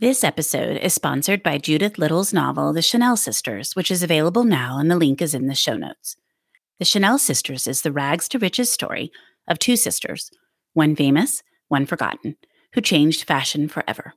This 0.00 0.24
episode 0.24 0.78
is 0.78 0.92
sponsored 0.92 1.44
by 1.44 1.56
Judithe 1.56 1.98
Little's 1.98 2.32
novel, 2.32 2.72
The 2.72 2.82
Chanel 2.82 3.16
Sisters, 3.16 3.76
which 3.76 3.92
is 3.92 4.02
available 4.02 4.42
now, 4.42 4.76
and 4.76 4.90
the 4.90 4.96
link 4.96 5.22
is 5.22 5.34
in 5.34 5.46
the 5.46 5.54
show 5.54 5.76
notes. 5.76 6.16
The 6.80 6.84
Chanel 6.84 7.16
Sisters 7.16 7.68
is 7.68 7.82
the 7.82 7.92
rags 7.92 8.26
to 8.30 8.40
riches 8.40 8.72
story 8.72 9.12
of 9.46 9.60
two 9.60 9.76
sisters, 9.76 10.32
one 10.72 10.96
famous, 10.96 11.44
one 11.68 11.86
forgotten, 11.86 12.36
who 12.72 12.80
changed 12.80 13.22
fashion 13.22 13.68
forever. 13.68 14.14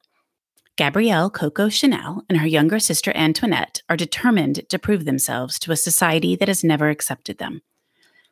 Gabrielle 0.78 1.30
Coco 1.30 1.70
Chanel 1.70 2.24
and 2.28 2.40
her 2.40 2.48
younger 2.48 2.80
sister 2.80 3.12
Antoinette 3.14 3.84
are 3.88 3.96
determined 3.96 4.68
to 4.70 4.80
prove 4.80 5.06
themselves 5.06 5.60
to 5.60 5.72
a 5.72 5.76
society 5.76 6.36
that 6.36 6.48
has 6.48 6.64
never 6.64 6.90
accepted 6.90 7.38
them. 7.38 7.62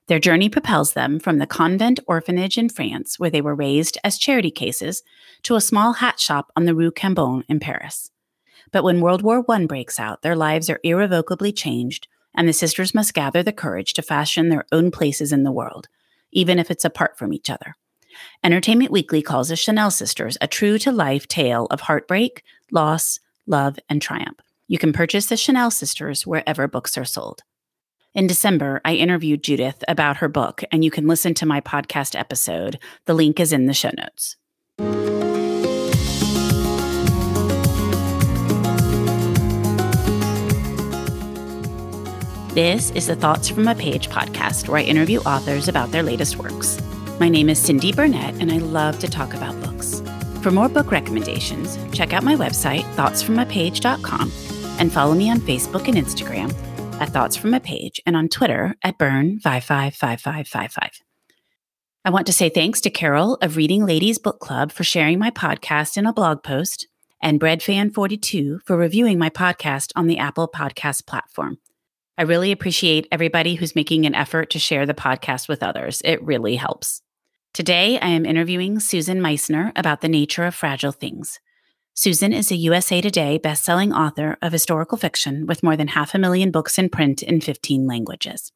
Their 0.07 0.19
journey 0.19 0.49
propels 0.49 0.93
them 0.93 1.19
from 1.19 1.39
the 1.39 1.47
convent 1.47 1.99
orphanage 2.07 2.57
in 2.57 2.69
France, 2.69 3.19
where 3.19 3.29
they 3.29 3.41
were 3.41 3.55
raised 3.55 3.97
as 4.03 4.19
charity 4.19 4.51
cases, 4.51 5.01
to 5.43 5.55
a 5.55 5.61
small 5.61 5.93
hat 5.93 6.19
shop 6.19 6.51
on 6.55 6.65
the 6.65 6.75
Rue 6.75 6.91
Cambon 6.91 7.43
in 7.49 7.59
Paris. 7.59 8.11
But 8.71 8.83
when 8.83 9.01
World 9.01 9.23
War 9.23 9.43
I 9.49 9.65
breaks 9.65 9.99
out, 9.99 10.21
their 10.21 10.35
lives 10.35 10.69
are 10.69 10.79
irrevocably 10.83 11.51
changed, 11.51 12.07
and 12.35 12.47
the 12.47 12.53
sisters 12.53 12.93
must 12.93 13.13
gather 13.13 13.41
the 13.41 13.53
courage 13.53 13.93
to 13.93 14.01
fashion 14.01 14.49
their 14.49 14.65
own 14.71 14.91
places 14.91 15.31
in 15.31 15.43
the 15.43 15.51
world, 15.51 15.87
even 16.31 16.59
if 16.59 16.69
it's 16.69 16.85
apart 16.85 17.17
from 17.17 17.33
each 17.33 17.49
other. 17.49 17.75
Entertainment 18.43 18.91
Weekly 18.91 19.21
calls 19.21 19.49
the 19.49 19.55
Chanel 19.55 19.91
sisters 19.91 20.37
a 20.39 20.47
true 20.47 20.77
to 20.79 20.91
life 20.91 21.27
tale 21.27 21.65
of 21.71 21.81
heartbreak, 21.81 22.43
loss, 22.71 23.19
love, 23.47 23.79
and 23.89 24.01
triumph. 24.01 24.39
You 24.67 24.77
can 24.77 24.93
purchase 24.93 25.27
the 25.27 25.37
Chanel 25.37 25.71
sisters 25.71 26.25
wherever 26.27 26.67
books 26.67 26.97
are 26.97 27.05
sold. 27.05 27.41
In 28.15 28.27
December, 28.27 28.79
I 28.85 28.93
interviewed 28.93 29.43
Judithe 29.43 29.83
about 29.89 30.17
her 30.17 30.29
book, 30.29 30.63
and 30.71 30.85
you 30.85 30.89
can 30.89 31.05
listen 31.05 31.33
to 31.33 31.45
my 31.45 31.59
podcast 31.59 32.17
episode. 32.17 32.79
The 33.07 33.13
link 33.13 33.41
is 33.41 33.51
in 33.51 33.65
the 33.65 33.73
show 33.73 33.91
notes. 33.97 34.37
This 42.53 42.91
is 42.91 43.07
the 43.07 43.17
Thoughts 43.17 43.49
from 43.49 43.67
a 43.67 43.75
Page 43.75 44.07
podcast, 44.07 44.69
where 44.69 44.79
I 44.79 44.83
interview 44.83 45.19
authors 45.19 45.67
about 45.67 45.91
their 45.91 46.01
latest 46.01 46.37
works. 46.37 46.81
My 47.19 47.27
name 47.27 47.49
is 47.49 47.59
Cindy 47.59 47.91
Burnett, 47.91 48.35
and 48.35 48.49
I 48.49 48.59
love 48.59 48.97
to 48.99 49.09
talk 49.09 49.33
about 49.33 49.61
books. 49.61 50.01
For 50.41 50.51
more 50.51 50.69
book 50.69 50.89
recommendations, 50.89 51.77
check 51.91 52.13
out 52.13 52.23
my 52.23 52.35
website, 52.35 52.83
thoughtsfromapage.com, 52.95 54.31
and 54.79 54.93
follow 54.93 55.15
me 55.15 55.29
on 55.29 55.39
Facebook 55.39 55.89
and 55.89 55.97
Instagram 55.97 56.55
at 56.99 57.09
Thoughts 57.09 57.35
from 57.35 57.53
a 57.53 57.59
Page 57.59 57.99
and 58.05 58.15
on 58.15 58.29
Twitter 58.29 58.75
at 58.81 58.97
Burn555555. 58.97 61.01
I 62.05 62.09
want 62.09 62.27
to 62.27 62.33
say 62.33 62.49
thanks 62.49 62.79
to 62.81 62.89
Carol 62.89 63.37
of 63.41 63.57
Reading 63.57 63.85
Ladies 63.85 64.19
Book 64.19 64.39
Club 64.39 64.71
for 64.71 64.83
sharing 64.83 65.19
my 65.19 65.31
podcast 65.31 65.97
in 65.97 66.05
a 66.05 66.13
blog 66.13 66.43
post, 66.43 66.87
and 67.21 67.39
BreadFan42 67.39 68.59
for 68.65 68.77
reviewing 68.77 69.17
my 69.17 69.29
podcast 69.29 69.91
on 69.95 70.07
the 70.07 70.19
Apple 70.19 70.47
Podcast 70.47 71.07
platform. 71.07 71.57
I 72.17 72.23
really 72.23 72.51
appreciate 72.51 73.07
everybody 73.11 73.55
who's 73.55 73.75
making 73.75 74.05
an 74.05 74.15
effort 74.15 74.51
to 74.51 74.59
share 74.59 74.85
the 74.85 74.93
podcast 74.93 75.49
with 75.49 75.63
others. 75.63 76.01
It 76.05 76.23
really 76.23 76.55
helps. 76.55 77.01
Today, 77.53 77.99
I 77.99 78.07
am 78.07 78.25
interviewing 78.25 78.79
Susan 78.79 79.19
Meissner 79.19 79.71
about 79.75 80.01
the 80.01 80.07
nature 80.07 80.45
of 80.45 80.53
fragile 80.53 80.91
things. 80.91 81.39
Susan 81.97 82.33
is 82.33 82.51
a 82.51 82.57
USA 82.57 82.99
Today 82.99 83.37
best-selling 83.37 83.93
author 83.93 84.37
of 84.41 84.51
historical 84.51 84.97
fiction 84.97 85.45
with 85.45 85.63
more 85.63 85.77
than 85.77 85.87
half 85.87 86.13
a 86.13 86.19
million 86.19 86.51
books 86.51 86.77
in 86.77 86.89
print 86.89 87.23
in 87.23 87.39
15 87.39 87.87
languages. 87.87 88.51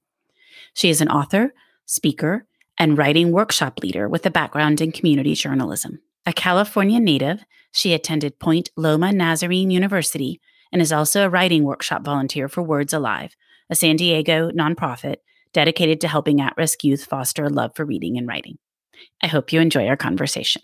She 0.74 0.90
is 0.90 1.00
an 1.00 1.08
author, 1.08 1.54
speaker, 1.86 2.46
and 2.78 2.98
writing 2.98 3.32
workshop 3.32 3.80
leader 3.82 4.10
with 4.10 4.26
a 4.26 4.30
background 4.30 4.82
in 4.82 4.92
community 4.92 5.36
journalism. 5.36 6.02
A 6.26 6.34
California 6.34 7.00
native, 7.00 7.46
she 7.72 7.94
attended 7.94 8.40
Point 8.40 8.72
Loma 8.76 9.14
Nazarene 9.14 9.72
University 9.72 10.42
and 10.74 10.82
is 10.82 10.92
also 10.92 11.24
a 11.24 11.30
writing 11.30 11.64
workshop 11.64 12.04
volunteer 12.04 12.50
for 12.50 12.62
Words 12.62 12.92
Alive, 12.92 13.38
a 13.70 13.76
San 13.76 13.96
Diego 13.96 14.52
nonprofit 14.52 15.20
dedicated 15.54 16.02
to 16.02 16.10
helping 16.10 16.42
at 16.42 16.58
risk 16.58 16.84
youth 16.84 17.06
foster 17.06 17.46
a 17.46 17.50
love 17.50 17.72
for 17.74 17.86
reading 17.86 18.18
and 18.18 18.28
writing. 18.28 18.58
I 19.24 19.28
hope 19.28 19.54
you 19.54 19.62
enjoy 19.62 19.88
our 19.88 19.96
conversation. 19.96 20.64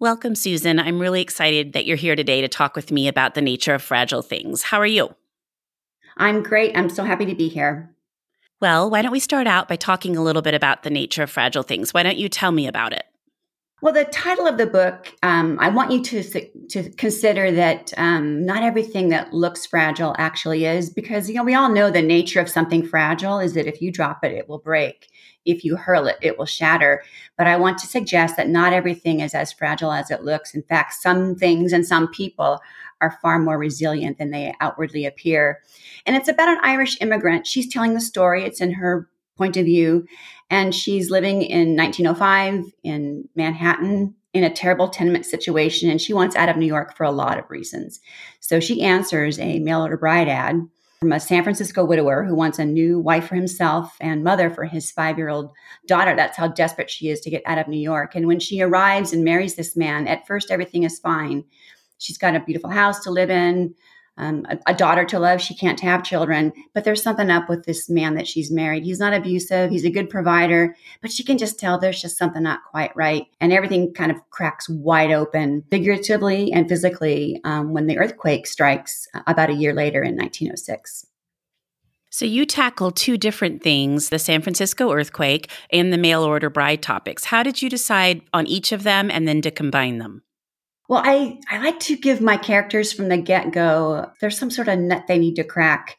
Welcome, 0.00 0.36
Susan. 0.36 0.78
I'm 0.78 1.00
really 1.00 1.20
excited 1.20 1.72
that 1.72 1.84
you're 1.84 1.96
here 1.96 2.14
today 2.14 2.40
to 2.40 2.46
talk 2.46 2.76
with 2.76 2.92
me 2.92 3.08
about 3.08 3.34
the 3.34 3.42
nature 3.42 3.74
of 3.74 3.82
fragile 3.82 4.22
things. 4.22 4.62
How 4.62 4.78
are 4.78 4.86
you? 4.86 5.12
I'm 6.16 6.40
great. 6.40 6.76
I'm 6.78 6.88
so 6.88 7.02
happy 7.02 7.26
to 7.26 7.34
be 7.34 7.48
here. 7.48 7.96
Well, 8.60 8.88
why 8.88 9.02
don't 9.02 9.10
we 9.10 9.18
start 9.18 9.48
out 9.48 9.66
by 9.66 9.74
talking 9.74 10.16
a 10.16 10.22
little 10.22 10.40
bit 10.40 10.54
about 10.54 10.84
the 10.84 10.90
nature 10.90 11.24
of 11.24 11.30
fragile 11.30 11.64
things? 11.64 11.92
Why 11.92 12.04
don't 12.04 12.16
you 12.16 12.28
tell 12.28 12.52
me 12.52 12.68
about 12.68 12.92
it? 12.92 13.06
Well, 13.82 13.92
the 13.92 14.04
title 14.04 14.46
of 14.46 14.56
the 14.56 14.68
book, 14.68 15.12
um, 15.24 15.58
I 15.60 15.68
want 15.68 15.90
you 15.90 16.00
to 16.02 16.48
to 16.68 16.90
consider 16.90 17.50
that 17.50 17.92
um, 17.96 18.46
not 18.46 18.62
everything 18.62 19.08
that 19.08 19.32
looks 19.32 19.66
fragile 19.66 20.14
actually 20.16 20.64
is, 20.64 20.90
because 20.90 21.28
you 21.28 21.34
know 21.34 21.44
we 21.44 21.54
all 21.54 21.72
know 21.72 21.90
the 21.90 22.02
nature 22.02 22.40
of 22.40 22.48
something 22.48 22.86
fragile 22.86 23.40
is 23.40 23.54
that 23.54 23.66
if 23.66 23.82
you 23.82 23.90
drop 23.90 24.22
it, 24.22 24.30
it 24.30 24.48
will 24.48 24.58
break 24.58 25.08
if 25.48 25.64
you 25.64 25.76
hurl 25.76 26.06
it, 26.06 26.18
it 26.20 26.38
will 26.38 26.46
shatter. 26.46 27.02
But 27.36 27.46
I 27.46 27.56
want 27.56 27.78
to 27.78 27.86
suggest 27.86 28.36
that 28.36 28.48
not 28.48 28.72
everything 28.72 29.20
is 29.20 29.34
as 29.34 29.52
fragile 29.52 29.92
as 29.92 30.10
it 30.10 30.22
looks. 30.22 30.54
In 30.54 30.62
fact, 30.62 30.92
some 30.94 31.34
things 31.34 31.72
and 31.72 31.86
some 31.86 32.08
people 32.08 32.60
are 33.00 33.18
far 33.22 33.38
more 33.38 33.56
resilient 33.58 34.18
than 34.18 34.30
they 34.30 34.54
outwardly 34.60 35.06
appear. 35.06 35.62
And 36.04 36.14
it's 36.14 36.28
about 36.28 36.48
an 36.48 36.58
Irish 36.62 37.00
immigrant. 37.00 37.46
She's 37.46 37.72
telling 37.72 37.94
the 37.94 38.00
story, 38.00 38.44
it's 38.44 38.60
in 38.60 38.72
her 38.72 39.08
point 39.36 39.56
of 39.56 39.64
view. 39.64 40.06
And 40.50 40.74
she's 40.74 41.10
living 41.10 41.42
in 41.42 41.76
1905 41.76 42.64
in 42.82 43.28
Manhattan 43.34 44.14
in 44.34 44.44
a 44.44 44.52
terrible 44.52 44.88
tenement 44.88 45.24
situation. 45.24 45.88
And 45.88 46.00
she 46.00 46.12
wants 46.12 46.36
out 46.36 46.50
of 46.50 46.56
New 46.56 46.66
York 46.66 46.94
for 46.94 47.04
a 47.04 47.10
lot 47.10 47.38
of 47.38 47.48
reasons. 47.50 48.00
So 48.40 48.60
she 48.60 48.82
answers 48.82 49.38
a 49.38 49.60
mail 49.60 49.82
order 49.82 49.96
bride 49.96 50.28
ad 50.28 50.60
from 51.00 51.12
a 51.12 51.20
San 51.20 51.44
Francisco 51.44 51.84
widower 51.84 52.24
who 52.24 52.34
wants 52.34 52.58
a 52.58 52.64
new 52.64 52.98
wife 52.98 53.28
for 53.28 53.36
himself 53.36 53.96
and 54.00 54.24
mother 54.24 54.50
for 54.50 54.64
his 54.64 54.90
five 54.90 55.16
year 55.16 55.28
old 55.28 55.52
daughter. 55.86 56.16
That's 56.16 56.36
how 56.36 56.48
desperate 56.48 56.90
she 56.90 57.08
is 57.08 57.20
to 57.20 57.30
get 57.30 57.42
out 57.46 57.58
of 57.58 57.68
New 57.68 57.78
York. 57.78 58.16
And 58.16 58.26
when 58.26 58.40
she 58.40 58.60
arrives 58.60 59.12
and 59.12 59.24
marries 59.24 59.54
this 59.54 59.76
man, 59.76 60.08
at 60.08 60.26
first 60.26 60.50
everything 60.50 60.82
is 60.82 60.98
fine. 60.98 61.44
She's 61.98 62.18
got 62.18 62.34
a 62.34 62.40
beautiful 62.40 62.70
house 62.70 63.00
to 63.04 63.10
live 63.10 63.30
in, 63.30 63.74
um, 64.18 64.44
a, 64.48 64.58
a, 64.66 64.74
daughter 64.74 65.04
to 65.06 65.18
love. 65.18 65.40
She 65.40 65.54
can't 65.54 65.80
have 65.80 66.02
children, 66.02 66.52
but 66.74 66.84
there's 66.84 67.02
something 67.02 67.30
up 67.30 67.48
with 67.48 67.64
this 67.64 67.88
man 67.88 68.16
that 68.16 68.26
she's 68.26 68.50
married. 68.50 68.84
He's 68.84 68.98
not 68.98 69.14
abusive. 69.14 69.70
He's 69.70 69.84
a 69.84 69.90
good 69.90 70.10
provider, 70.10 70.76
but 71.00 71.12
she 71.12 71.22
can 71.22 71.38
just 71.38 71.58
tell 71.58 71.78
there's 71.78 72.02
just 72.02 72.18
something 72.18 72.42
not 72.42 72.60
quite 72.70 72.94
right. 72.96 73.26
And 73.40 73.52
everything 73.52 73.94
kind 73.94 74.10
of 74.10 74.18
cracks 74.30 74.68
wide 74.68 75.12
open, 75.12 75.64
figuratively 75.70 76.52
and 76.52 76.68
physically, 76.68 77.40
um, 77.44 77.72
when 77.72 77.86
the 77.86 77.98
earthquake 77.98 78.46
strikes 78.46 79.06
uh, 79.14 79.22
about 79.26 79.50
a 79.50 79.54
year 79.54 79.72
later 79.72 80.02
in 80.02 80.16
1906. 80.16 81.06
So 82.10 82.24
you 82.24 82.46
tackle 82.46 82.90
two 82.90 83.16
different 83.18 83.62
things, 83.62 84.08
the 84.08 84.18
San 84.18 84.42
Francisco 84.42 84.92
earthquake 84.92 85.50
and 85.70 85.92
the 85.92 85.98
mail 85.98 86.24
order 86.24 86.50
bride 86.50 86.82
topics. 86.82 87.24
How 87.24 87.42
did 87.42 87.60
you 87.60 87.68
decide 87.68 88.22
on 88.32 88.46
each 88.46 88.72
of 88.72 88.82
them 88.82 89.10
and 89.10 89.28
then 89.28 89.42
to 89.42 89.50
combine 89.50 89.98
them? 89.98 90.22
Well, 90.88 91.02
I, 91.04 91.38
I 91.50 91.58
like 91.58 91.80
to 91.80 91.96
give 91.96 92.22
my 92.22 92.38
characters 92.38 92.92
from 92.92 93.08
the 93.08 93.18
get 93.18 93.52
go, 93.52 94.10
there's 94.20 94.38
some 94.38 94.50
sort 94.50 94.68
of 94.68 94.78
nut 94.78 95.04
they 95.06 95.18
need 95.18 95.36
to 95.36 95.44
crack. 95.44 95.98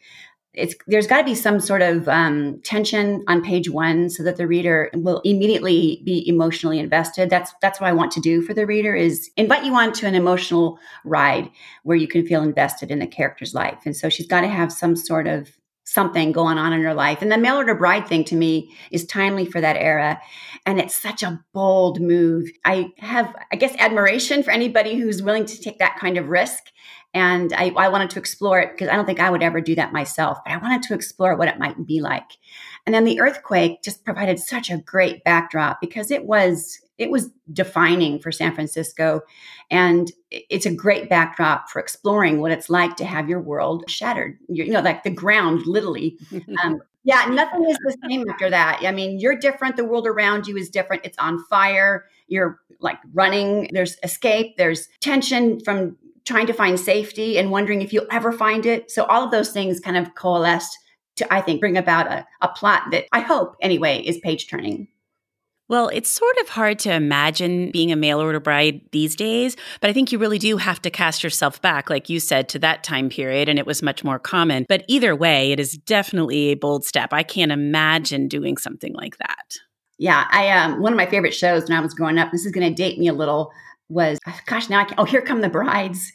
It's, 0.56 0.74
there's 0.88 1.06
got 1.06 1.20
to 1.20 1.24
be 1.24 1.36
some 1.36 1.60
sort 1.60 1.84
of 1.84 2.10
um, 2.10 2.60
tension 2.64 3.24
on 3.28 3.44
page 3.44 3.70
one 3.70 4.10
so 4.10 4.24
that 4.24 4.38
the 4.38 4.48
reader 4.48 4.90
will 4.96 5.22
immediately 5.24 6.02
be 6.04 6.28
emotionally 6.28 6.80
invested. 6.80 7.30
That's 7.30 7.54
that's 7.62 7.80
what 7.80 7.88
I 7.88 7.94
want 7.94 8.12
to 8.14 8.20
do 8.20 8.42
for 8.42 8.56
the 8.56 8.66
reader 8.66 8.96
is 8.96 9.30
invite 9.38 9.64
you 9.64 9.76
on 9.76 9.94
to 9.94 10.08
an 10.08 10.16
emotional 10.16 10.80
ride 11.06 11.52
where 11.84 11.96
you 11.96 12.08
can 12.08 12.26
feel 12.26 12.42
invested 12.42 12.90
in 12.90 12.98
the 12.98 13.08
character's 13.08 13.54
life. 13.54 13.78
And 13.86 13.96
so 13.96 14.10
she's 14.10 14.28
got 14.28 14.42
to 14.42 14.48
have 14.48 14.74
some 14.74 14.96
sort 14.96 15.28
of 15.28 15.56
something 15.90 16.32
going 16.32 16.58
on 16.58 16.72
in 16.72 16.84
her 16.84 16.94
life. 16.94 17.22
And 17.22 17.32
the 17.32 17.38
mail 17.38 17.56
order 17.56 17.74
bride 17.74 18.08
thing 18.08 18.24
to 18.26 18.36
me 18.36 18.72
is 18.92 19.06
timely 19.06 19.46
for 19.46 19.60
that 19.60 19.76
era. 19.76 20.22
And 20.66 20.80
it's 20.80 20.96
such 20.96 21.24
a 21.24 21.44
bold 21.52 22.00
move. 22.00 22.50
I 22.64 22.92
have, 23.00 23.34
I 23.52 23.56
guess, 23.56 23.76
admiration 23.80 24.44
for 24.44 24.52
anybody 24.52 24.96
who's 24.96 25.24
willing 25.24 25.46
to 25.46 25.60
take 25.60 25.80
that 25.80 25.98
kind 25.98 26.18
of 26.18 26.28
risk. 26.28 26.64
And 27.16 27.52
I, 27.54 27.72
I 27.76 27.90
wanted 27.90 28.12
to 28.12 28.20
explore 28.20 28.60
it 28.60 28.72
because 28.72 28.88
I 28.88 28.96
don't 28.96 29.08
think 29.08 29.20
I 29.20 29.32
would 29.32 29.42
ever 29.42 29.62
do 29.62 29.74
that 29.76 29.92
myself, 29.92 30.38
but 30.46 30.54
I 30.54 30.58
wanted 30.58 30.84
to 30.84 30.94
explore 30.94 31.36
what 31.36 31.48
it 31.48 31.58
might 31.58 31.88
be 31.88 32.02
like. 32.02 32.38
And 32.86 32.94
then 32.94 33.04
the 33.04 33.20
earthquake 33.20 33.82
just 33.82 34.06
provided 34.06 34.38
such 34.38 34.70
a 34.70 34.78
great 34.78 35.24
backdrop 35.24 35.82
because 35.82 36.12
it 36.12 36.26
was 36.26 36.80
it 37.00 37.10
was 37.10 37.30
defining 37.54 38.20
for 38.20 38.32
San 38.32 38.54
Francisco. 38.54 39.22
And 39.72 40.12
it's 40.30 40.66
a 40.66 40.74
great 40.74 41.10
backdrop 41.10 41.70
for 41.70 41.80
exploring 41.80 42.42
what 42.42 42.52
it's 42.52 42.70
like 42.70 42.98
to 42.98 43.06
have 43.06 43.30
your 43.30 43.40
world 43.40 43.86
shattered. 43.90 44.38
You 44.50 44.70
know, 44.70 44.82
like 44.82 45.04
the 45.04 45.10
ground 45.10 45.66
literally. 45.66 46.18
Um, 46.64 46.82
yeah, 47.06 47.26
nothing 47.30 47.64
is 47.70 47.78
the 47.78 47.96
same 48.10 48.30
after 48.30 48.50
that. 48.50 48.82
I 48.86 48.92
mean, 48.92 49.20
you're 49.20 49.38
different. 49.38 49.78
The 49.78 49.86
world 49.86 50.06
around 50.06 50.46
you 50.46 50.58
is 50.58 50.70
different. 50.70 51.06
It's 51.06 51.18
on 51.18 51.42
fire. 51.46 52.06
You're 52.28 52.60
like 52.82 52.98
running. 53.14 53.70
There's 53.72 53.98
escape. 54.04 54.58
There's 54.58 54.90
tension 55.00 55.62
from 55.62 55.96
trying 56.26 56.48
to 56.48 56.54
find 56.54 56.78
safety 56.78 57.38
and 57.38 57.52
wondering 57.52 57.82
if 57.82 57.94
you'll 57.94 58.06
ever 58.12 58.34
find 58.34 58.66
it. 58.66 58.92
So 58.92 59.06
all 59.06 59.24
of 59.24 59.32
those 59.32 59.52
things 59.52 59.80
kind 59.80 59.96
of 59.96 60.14
coalesced 60.16 60.78
to, 61.16 61.34
I 61.34 61.40
think, 61.40 61.62
bring 61.62 61.78
about 61.78 62.08
a, 62.08 62.26
a 62.42 62.50
plot 62.50 62.84
that 62.92 63.06
I 63.14 63.22
hope, 63.22 63.56
anyway, 63.62 64.02
is 64.02 64.18
page 64.20 64.50
turning. 64.50 64.88
Well, 65.70 65.90
it's 65.90 66.10
sort 66.10 66.36
of 66.42 66.50
hard 66.50 66.80
to 66.80 66.94
imagine 66.94 67.70
being 67.72 67.92
a 67.92 67.96
mail 67.96 68.20
order 68.20 68.40
bride 68.40 68.82
these 68.92 69.16
days, 69.16 69.56
but 69.82 69.90
I 69.90 69.94
think 69.94 70.12
you 70.12 70.18
really 70.18 70.40
do 70.40 70.58
have 70.58 70.82
to 70.82 70.90
cast 70.90 71.24
yourself 71.24 71.62
back, 71.62 71.92
like 71.92 72.10
you 72.10 72.20
said, 72.20 72.50
to 72.50 72.60
that 72.60 72.84
time 72.84 73.08
period, 73.08 73.48
and 73.48 73.60
it 73.60 73.68
was 73.68 73.84
much 73.84 74.04
more 74.04 74.18
common. 74.18 74.66
But 74.68 74.84
either 74.88 75.16
way, 75.16 75.52
it 75.52 75.60
is 75.60 75.74
definitely 75.74 76.48
a 76.50 76.56
bold 76.56 76.86
step. 76.86 77.14
I 77.14 77.22
can't 77.22 77.52
imagine 77.52 78.28
doing 78.28 78.58
something 78.58 78.94
like 78.94 79.18
that. 79.20 79.58
Yeah, 80.00 80.26
I 80.32 80.50
um 80.50 80.82
one 80.82 80.92
of 80.92 80.98
my 80.98 81.06
favorite 81.06 81.36
shows 81.36 81.64
when 81.70 81.78
I 81.78 81.82
was 81.82 81.94
growing 81.94 82.18
up. 82.18 82.32
This 82.32 82.46
is 82.46 82.52
going 82.52 82.68
to 82.68 82.74
date 82.74 82.98
me 82.98 83.08
a 83.08 83.14
little 83.14 83.52
was 83.90 84.20
gosh 84.46 84.70
now 84.70 84.80
I 84.80 84.84
can, 84.86 84.96
oh 85.00 85.04
here 85.04 85.22
come 85.22 85.42
the 85.42 85.50
brides 85.50 86.12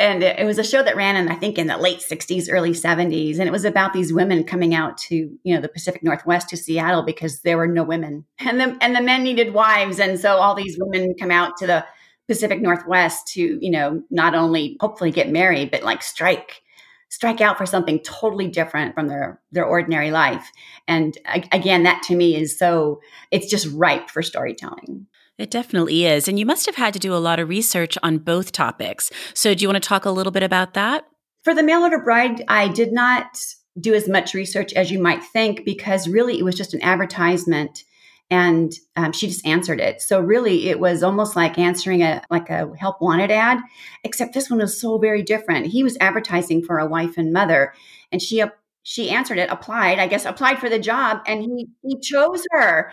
and 0.00 0.24
it, 0.24 0.44
was 0.44 0.58
a 0.58 0.64
show 0.64 0.82
that 0.82 0.96
ran 0.96 1.16
in 1.16 1.28
i 1.28 1.34
think 1.34 1.58
in 1.58 1.66
the 1.66 1.76
late 1.76 1.98
60s 1.98 2.48
early 2.50 2.72
70s 2.72 3.38
and 3.38 3.48
it 3.48 3.52
was 3.52 3.64
about 3.64 3.92
these 3.92 4.12
women 4.12 4.44
coming 4.44 4.74
out 4.74 4.98
to 4.98 5.14
you 5.42 5.54
know 5.54 5.60
the 5.60 5.68
pacific 5.68 6.02
northwest 6.02 6.48
to 6.48 6.56
seattle 6.56 7.02
because 7.02 7.40
there 7.40 7.56
were 7.56 7.66
no 7.66 7.84
women. 7.84 8.24
And 8.38 8.60
the 8.60 8.76
and 8.80 8.96
the 8.96 9.02
men 9.02 9.22
needed 9.22 9.54
wives. 9.54 9.98
And 9.98 10.18
so 10.18 10.36
all 10.36 10.54
these 10.54 10.78
women 10.78 11.14
come 11.18 11.30
out 11.30 11.56
to 11.58 11.66
the 11.66 11.84
pacific 12.26 12.60
northwest 12.60 13.28
to 13.28 13.58
you 13.60 13.70
know 13.70 14.02
not 14.10 14.34
only 14.34 14.76
hopefully 14.80 15.10
get 15.10 15.30
married 15.30 15.70
but 15.70 15.82
like 15.82 16.02
strike 16.02 16.62
strike 17.10 17.40
out 17.40 17.58
for 17.58 17.66
something 17.66 18.00
totally 18.00 18.48
different 18.48 18.94
from 18.94 19.08
their 19.08 19.40
their 19.52 19.66
ordinary 19.66 20.10
life. 20.10 20.50
And 20.88 21.16
again 21.52 21.82
that 21.84 22.02
to 22.04 22.16
me 22.16 22.36
is 22.36 22.58
so 22.58 23.00
it's 23.30 23.50
just 23.50 23.68
ripe 23.74 24.10
for 24.10 24.22
storytelling 24.22 25.06
it 25.38 25.50
definitely 25.50 26.04
is. 26.04 26.28
And 26.28 26.38
you 26.38 26.46
must 26.46 26.66
have 26.66 26.76
had 26.76 26.92
to 26.94 26.98
do 26.98 27.14
a 27.14 27.18
lot 27.18 27.40
of 27.40 27.48
research 27.48 27.98
on 28.02 28.18
both 28.18 28.52
topics. 28.52 29.10
So, 29.34 29.54
do 29.54 29.62
you 29.62 29.68
want 29.68 29.82
to 29.82 29.88
talk 29.88 30.04
a 30.04 30.10
little 30.10 30.32
bit 30.32 30.42
about 30.42 30.74
that? 30.74 31.06
For 31.42 31.54
the 31.54 31.62
mail 31.62 31.82
order 31.82 31.98
bride, 31.98 32.44
I 32.48 32.68
did 32.68 32.92
not 32.92 33.36
do 33.78 33.94
as 33.94 34.08
much 34.08 34.34
research 34.34 34.72
as 34.74 34.90
you 34.90 34.98
might 34.98 35.22
think 35.22 35.64
because 35.64 36.08
really 36.08 36.38
it 36.38 36.44
was 36.44 36.54
just 36.54 36.74
an 36.74 36.82
advertisement 36.82 37.84
and 38.30 38.72
um, 38.96 39.12
she 39.12 39.26
just 39.26 39.44
answered 39.44 39.80
it 39.80 40.00
so 40.00 40.20
really 40.20 40.68
it 40.68 40.80
was 40.80 41.02
almost 41.02 41.36
like 41.36 41.58
answering 41.58 42.02
a 42.02 42.22
like 42.30 42.48
a 42.50 42.70
help 42.78 43.00
wanted 43.00 43.30
ad 43.30 43.58
except 44.02 44.32
this 44.32 44.48
one 44.48 44.60
was 44.60 44.80
so 44.80 44.96
very 44.96 45.22
different 45.22 45.66
he 45.66 45.82
was 45.82 45.98
advertising 46.00 46.62
for 46.62 46.78
a 46.78 46.86
wife 46.86 47.18
and 47.18 47.32
mother 47.32 47.74
and 48.12 48.22
she 48.22 48.42
she 48.82 49.10
answered 49.10 49.38
it 49.38 49.50
applied 49.50 49.98
i 49.98 50.06
guess 50.06 50.24
applied 50.24 50.58
for 50.58 50.70
the 50.70 50.78
job 50.78 51.18
and 51.26 51.42
he 51.42 51.66
he 51.82 51.98
chose 52.00 52.46
her 52.50 52.92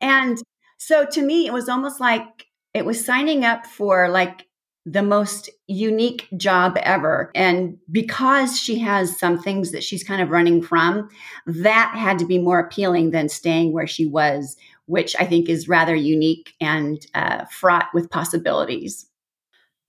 and 0.00 0.38
so 0.78 1.06
to 1.06 1.22
me, 1.22 1.46
it 1.46 1.52
was 1.52 1.68
almost 1.68 2.00
like 2.00 2.46
it 2.74 2.84
was 2.84 3.04
signing 3.04 3.44
up 3.44 3.66
for 3.66 4.08
like 4.08 4.46
the 4.84 5.02
most 5.02 5.50
unique 5.66 6.28
job 6.36 6.76
ever. 6.82 7.32
And 7.34 7.76
because 7.90 8.58
she 8.58 8.78
has 8.78 9.18
some 9.18 9.42
things 9.42 9.72
that 9.72 9.82
she's 9.82 10.04
kind 10.04 10.22
of 10.22 10.30
running 10.30 10.62
from, 10.62 11.08
that 11.46 11.92
had 11.96 12.20
to 12.20 12.24
be 12.24 12.38
more 12.38 12.60
appealing 12.60 13.10
than 13.10 13.28
staying 13.28 13.72
where 13.72 13.88
she 13.88 14.06
was, 14.06 14.56
which 14.86 15.16
I 15.18 15.24
think 15.24 15.48
is 15.48 15.68
rather 15.68 15.96
unique 15.96 16.54
and 16.60 17.04
uh, 17.14 17.46
fraught 17.46 17.88
with 17.94 18.10
possibilities. 18.10 19.06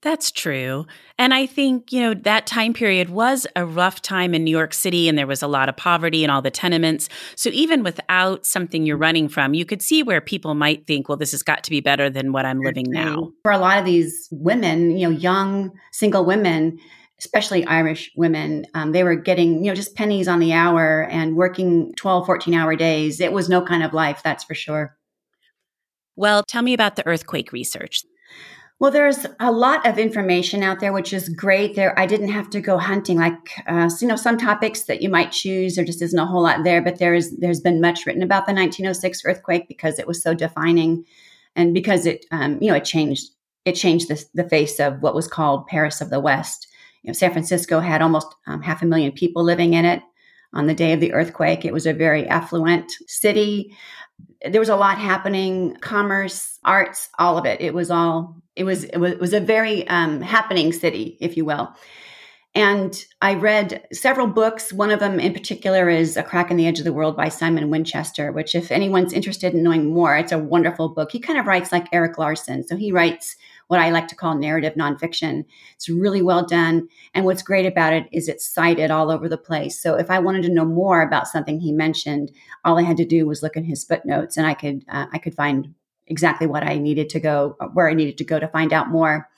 That's 0.00 0.30
true. 0.30 0.86
And 1.18 1.34
I 1.34 1.46
think, 1.46 1.92
you 1.92 2.00
know, 2.00 2.14
that 2.14 2.46
time 2.46 2.72
period 2.72 3.10
was 3.10 3.48
a 3.56 3.66
rough 3.66 4.00
time 4.00 4.32
in 4.32 4.44
New 4.44 4.50
York 4.50 4.72
City 4.72 5.08
and 5.08 5.18
there 5.18 5.26
was 5.26 5.42
a 5.42 5.48
lot 5.48 5.68
of 5.68 5.76
poverty 5.76 6.22
and 6.22 6.30
all 6.30 6.40
the 6.40 6.52
tenements. 6.52 7.08
So 7.34 7.50
even 7.50 7.82
without 7.82 8.46
something 8.46 8.86
you're 8.86 8.96
running 8.96 9.28
from, 9.28 9.54
you 9.54 9.64
could 9.64 9.82
see 9.82 10.04
where 10.04 10.20
people 10.20 10.54
might 10.54 10.86
think, 10.86 11.08
well, 11.08 11.18
this 11.18 11.32
has 11.32 11.42
got 11.42 11.64
to 11.64 11.70
be 11.70 11.80
better 11.80 12.08
than 12.08 12.30
what 12.30 12.46
I'm 12.46 12.60
living 12.60 12.86
now. 12.88 13.32
For 13.42 13.50
a 13.50 13.58
lot 13.58 13.78
of 13.78 13.84
these 13.84 14.28
women, 14.30 14.96
you 14.96 15.08
know, 15.08 15.16
young 15.16 15.72
single 15.90 16.24
women, 16.24 16.78
especially 17.18 17.66
Irish 17.66 18.12
women, 18.14 18.66
um, 18.74 18.92
they 18.92 19.02
were 19.02 19.16
getting, 19.16 19.64
you 19.64 19.70
know, 19.72 19.74
just 19.74 19.96
pennies 19.96 20.28
on 20.28 20.38
the 20.38 20.52
hour 20.52 21.08
and 21.10 21.34
working 21.34 21.92
12, 21.96 22.24
14 22.24 22.54
hour 22.54 22.76
days. 22.76 23.20
It 23.20 23.32
was 23.32 23.48
no 23.48 23.62
kind 23.62 23.82
of 23.82 23.92
life, 23.92 24.20
that's 24.22 24.44
for 24.44 24.54
sure. 24.54 24.96
Well, 26.14 26.44
tell 26.46 26.62
me 26.62 26.72
about 26.72 26.94
the 26.94 27.06
earthquake 27.06 27.50
research. 27.50 28.04
Well, 28.80 28.92
there's 28.92 29.26
a 29.40 29.50
lot 29.50 29.84
of 29.84 29.98
information 29.98 30.62
out 30.62 30.78
there, 30.78 30.92
which 30.92 31.12
is 31.12 31.28
great. 31.28 31.74
There, 31.74 31.98
I 31.98 32.06
didn't 32.06 32.28
have 32.30 32.48
to 32.50 32.60
go 32.60 32.78
hunting 32.78 33.18
like 33.18 33.34
uh, 33.66 33.90
you 34.00 34.06
know 34.06 34.14
some 34.14 34.38
topics 34.38 34.82
that 34.82 35.02
you 35.02 35.08
might 35.08 35.32
choose. 35.32 35.74
There 35.74 35.84
just 35.84 36.00
isn't 36.00 36.18
a 36.18 36.26
whole 36.26 36.42
lot 36.42 36.62
there, 36.62 36.80
but 36.80 36.98
there's 36.98 37.30
there's 37.32 37.60
been 37.60 37.80
much 37.80 38.06
written 38.06 38.22
about 38.22 38.46
the 38.46 38.52
1906 38.52 39.22
earthquake 39.24 39.66
because 39.66 39.98
it 39.98 40.06
was 40.06 40.22
so 40.22 40.32
defining, 40.32 41.04
and 41.56 41.74
because 41.74 42.06
it 42.06 42.24
um, 42.30 42.58
you 42.62 42.68
know 42.70 42.76
it 42.76 42.84
changed 42.84 43.30
it 43.64 43.72
changed 43.72 44.08
the, 44.08 44.24
the 44.34 44.48
face 44.48 44.78
of 44.78 45.02
what 45.02 45.14
was 45.14 45.26
called 45.26 45.66
Paris 45.66 46.00
of 46.00 46.10
the 46.10 46.20
West. 46.20 46.68
You 47.02 47.08
know, 47.08 47.14
San 47.14 47.32
Francisco 47.32 47.80
had 47.80 48.00
almost 48.00 48.32
um, 48.46 48.62
half 48.62 48.82
a 48.82 48.86
million 48.86 49.10
people 49.10 49.42
living 49.42 49.74
in 49.74 49.84
it 49.84 50.02
on 50.52 50.68
the 50.68 50.74
day 50.74 50.92
of 50.92 51.00
the 51.00 51.12
earthquake. 51.12 51.64
It 51.64 51.72
was 51.72 51.86
a 51.86 51.92
very 51.92 52.28
affluent 52.28 52.92
city. 53.08 53.76
There 54.48 54.60
was 54.60 54.68
a 54.68 54.76
lot 54.76 54.98
happening, 54.98 55.76
commerce, 55.76 56.58
arts, 56.64 57.08
all 57.18 57.38
of 57.38 57.44
it. 57.44 57.60
It 57.60 57.74
was 57.74 57.90
all 57.90 58.36
it 58.54 58.64
was 58.64 58.84
it 58.84 58.98
was, 58.98 59.12
it 59.12 59.20
was 59.20 59.32
a 59.32 59.40
very 59.40 59.86
um, 59.88 60.20
happening 60.20 60.72
city, 60.72 61.16
if 61.20 61.36
you 61.36 61.44
will. 61.44 61.74
And 62.58 63.06
I 63.22 63.34
read 63.34 63.86
several 63.92 64.26
books. 64.26 64.72
One 64.72 64.90
of 64.90 64.98
them 64.98 65.20
in 65.20 65.32
particular 65.32 65.88
is 65.88 66.16
A 66.16 66.24
Crack 66.24 66.50
in 66.50 66.56
the 66.56 66.66
Edge 66.66 66.80
of 66.80 66.84
the 66.84 66.92
World 66.92 67.16
by 67.16 67.28
Simon 67.28 67.70
Winchester, 67.70 68.32
which, 68.32 68.56
if 68.56 68.72
anyone's 68.72 69.12
interested 69.12 69.54
in 69.54 69.62
knowing 69.62 69.94
more, 69.94 70.16
it's 70.16 70.32
a 70.32 70.40
wonderful 70.40 70.88
book. 70.88 71.12
He 71.12 71.20
kind 71.20 71.38
of 71.38 71.46
writes 71.46 71.70
like 71.70 71.86
Erik 71.92 72.18
Larson. 72.18 72.66
So 72.66 72.74
he 72.74 72.90
writes 72.90 73.36
what 73.68 73.78
I 73.78 73.90
like 73.90 74.08
to 74.08 74.16
call 74.16 74.34
narrative 74.34 74.74
nonfiction. 74.74 75.44
It's 75.76 75.88
really 75.88 76.20
well 76.20 76.44
done. 76.44 76.88
And 77.14 77.24
what's 77.24 77.42
great 77.42 77.64
about 77.64 77.92
it 77.92 78.08
is 78.10 78.28
it's 78.28 78.52
cited 78.52 78.90
all 78.90 79.12
over 79.12 79.28
the 79.28 79.38
place. 79.38 79.80
So 79.80 79.94
if 79.94 80.10
I 80.10 80.18
wanted 80.18 80.42
to 80.42 80.52
know 80.52 80.64
more 80.64 81.00
about 81.00 81.28
something 81.28 81.60
he 81.60 81.70
mentioned, 81.70 82.32
all 82.64 82.76
I 82.76 82.82
had 82.82 82.96
to 82.96 83.04
do 83.04 83.24
was 83.24 83.40
look 83.40 83.56
in 83.56 83.62
his 83.62 83.84
footnotes 83.84 84.36
and 84.36 84.48
I 84.48 84.54
could, 84.54 84.84
uh, 84.88 85.06
I 85.12 85.18
could 85.18 85.36
find 85.36 85.74
exactly 86.08 86.48
what 86.48 86.64
I 86.64 86.78
needed 86.78 87.08
to 87.10 87.20
go, 87.20 87.56
where 87.72 87.88
I 87.88 87.94
needed 87.94 88.18
to 88.18 88.24
go 88.24 88.40
to 88.40 88.48
find 88.48 88.72
out 88.72 88.90
more. 88.90 89.28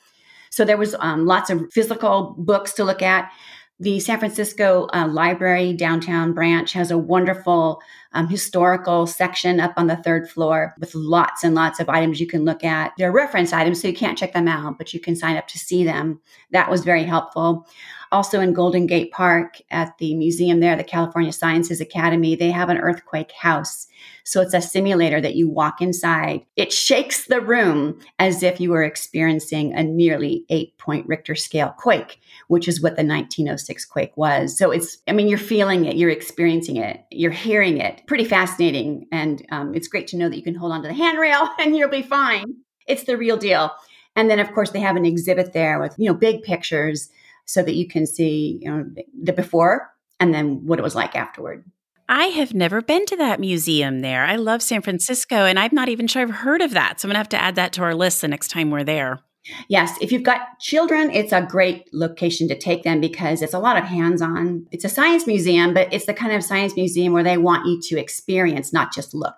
So 0.51 0.65
there 0.65 0.77
was 0.77 0.95
um, 0.99 1.25
lots 1.25 1.49
of 1.49 1.71
physical 1.71 2.35
books 2.37 2.73
to 2.73 2.83
look 2.83 3.01
at. 3.01 3.31
The 3.79 3.99
San 3.99 4.19
Francisco 4.19 4.87
uh, 4.93 5.07
Library 5.07 5.73
downtown 5.73 6.33
branch 6.33 6.73
has 6.73 6.91
a 6.91 6.97
wonderful 6.97 7.81
um, 8.13 8.27
historical 8.27 9.07
section 9.07 9.59
up 9.59 9.73
on 9.77 9.87
the 9.87 9.95
third 9.97 10.29
floor 10.29 10.73
with 10.79 10.93
lots 10.95 11.43
and 11.43 11.55
lots 11.55 11.79
of 11.79 11.89
items 11.89 12.19
you 12.19 12.27
can 12.27 12.43
look 12.43 12.63
at. 12.63 12.91
They're 12.97 13.11
reference 13.11 13.53
items, 13.53 13.81
so 13.81 13.87
you 13.87 13.93
can't 13.93 14.17
check 14.17 14.33
them 14.33 14.47
out, 14.47 14.77
but 14.77 14.93
you 14.93 14.99
can 14.99 15.15
sign 15.15 15.37
up 15.37 15.47
to 15.47 15.59
see 15.59 15.83
them. 15.83 16.19
That 16.51 16.69
was 16.69 16.83
very 16.83 17.03
helpful. 17.03 17.67
Also 18.11 18.41
in 18.41 18.51
Golden 18.51 18.87
Gate 18.87 19.11
Park 19.11 19.61
at 19.71 19.97
the 19.97 20.13
museum 20.15 20.59
there, 20.59 20.75
the 20.75 20.83
California 20.83 21.31
Sciences 21.31 21.79
Academy, 21.79 22.35
they 22.35 22.51
have 22.51 22.67
an 22.67 22.77
earthquake 22.77 23.31
house. 23.31 23.87
So 24.25 24.41
it's 24.41 24.53
a 24.53 24.61
simulator 24.61 25.21
that 25.21 25.35
you 25.35 25.49
walk 25.49 25.81
inside. 25.81 26.45
It 26.57 26.73
shakes 26.73 27.25
the 27.25 27.39
room 27.39 27.99
as 28.19 28.43
if 28.43 28.59
you 28.59 28.69
were 28.69 28.83
experiencing 28.83 29.73
a 29.73 29.83
nearly 29.83 30.45
eight 30.49 30.77
point 30.77 31.07
Richter 31.07 31.35
scale 31.35 31.73
quake, 31.77 32.19
which 32.47 32.67
is 32.67 32.81
what 32.81 32.97
the 32.97 33.05
1906 33.05 33.85
quake 33.85 34.15
was. 34.17 34.57
So 34.57 34.71
it's, 34.71 34.97
I 35.07 35.13
mean, 35.13 35.29
you're 35.29 35.37
feeling 35.37 35.85
it, 35.85 35.95
you're 35.95 36.09
experiencing 36.09 36.77
it, 36.77 37.05
you're 37.11 37.31
hearing 37.31 37.77
it. 37.77 38.00
Pretty 38.07 38.25
fascinating. 38.25 39.07
And 39.11 39.45
um, 39.51 39.75
it's 39.75 39.87
great 39.87 40.07
to 40.07 40.17
know 40.17 40.29
that 40.29 40.35
you 40.35 40.43
can 40.43 40.55
hold 40.55 40.71
onto 40.71 40.87
the 40.87 40.93
handrail 40.93 41.49
and 41.59 41.75
you'll 41.75 41.89
be 41.89 42.01
fine. 42.01 42.45
It's 42.87 43.03
the 43.03 43.17
real 43.17 43.37
deal. 43.37 43.71
And 44.15 44.29
then, 44.29 44.39
of 44.39 44.51
course, 44.53 44.71
they 44.71 44.81
have 44.81 44.97
an 44.97 45.05
exhibit 45.05 45.53
there 45.53 45.79
with, 45.79 45.95
you 45.97 46.07
know, 46.07 46.13
big 46.13 46.43
pictures 46.43 47.09
so 47.45 47.61
that 47.63 47.75
you 47.75 47.87
can 47.87 48.05
see 48.05 48.59
you 48.61 48.69
know 48.69 48.85
the 49.21 49.33
before 49.33 49.91
and 50.19 50.33
then 50.33 50.65
what 50.65 50.79
it 50.79 50.83
was 50.83 50.95
like 50.95 51.15
afterward. 51.15 51.65
I 52.07 52.25
have 52.25 52.53
never 52.53 52.81
been 52.81 53.05
to 53.07 53.15
that 53.17 53.39
museum 53.39 54.01
there. 54.01 54.25
I 54.25 54.35
love 54.35 54.61
San 54.61 54.81
Francisco 54.81 55.45
and 55.45 55.57
I'm 55.57 55.73
not 55.73 55.89
even 55.89 56.07
sure 56.07 56.21
I've 56.21 56.29
heard 56.29 56.61
of 56.61 56.71
that. 56.71 56.99
So 56.99 57.05
I'm 57.05 57.09
going 57.09 57.15
to 57.15 57.19
have 57.19 57.29
to 57.29 57.41
add 57.41 57.55
that 57.55 57.73
to 57.73 57.83
our 57.83 57.95
list 57.95 58.21
the 58.21 58.27
next 58.27 58.49
time 58.49 58.69
we're 58.69 58.83
there. 58.83 59.19
Yes, 59.67 59.97
if 60.01 60.11
you've 60.11 60.23
got 60.23 60.59
children, 60.59 61.09
it's 61.11 61.31
a 61.33 61.41
great 61.41 61.89
location 61.93 62.47
to 62.49 62.57
take 62.57 62.83
them 62.83 63.01
because 63.01 63.41
it's 63.41 63.53
a 63.53 63.59
lot 63.59 63.77
of 63.77 63.85
hands 63.85 64.21
on. 64.21 64.67
It's 64.71 64.85
a 64.85 64.89
science 64.89 65.25
museum, 65.25 65.73
but 65.73 65.91
it's 65.91 66.05
the 66.05 66.13
kind 66.13 66.33
of 66.33 66.43
science 66.43 66.75
museum 66.75 67.13
where 67.13 67.23
they 67.23 67.37
want 67.37 67.65
you 67.65 67.79
to 67.81 67.99
experience, 67.99 68.71
not 68.71 68.93
just 68.93 69.13
look. 69.15 69.35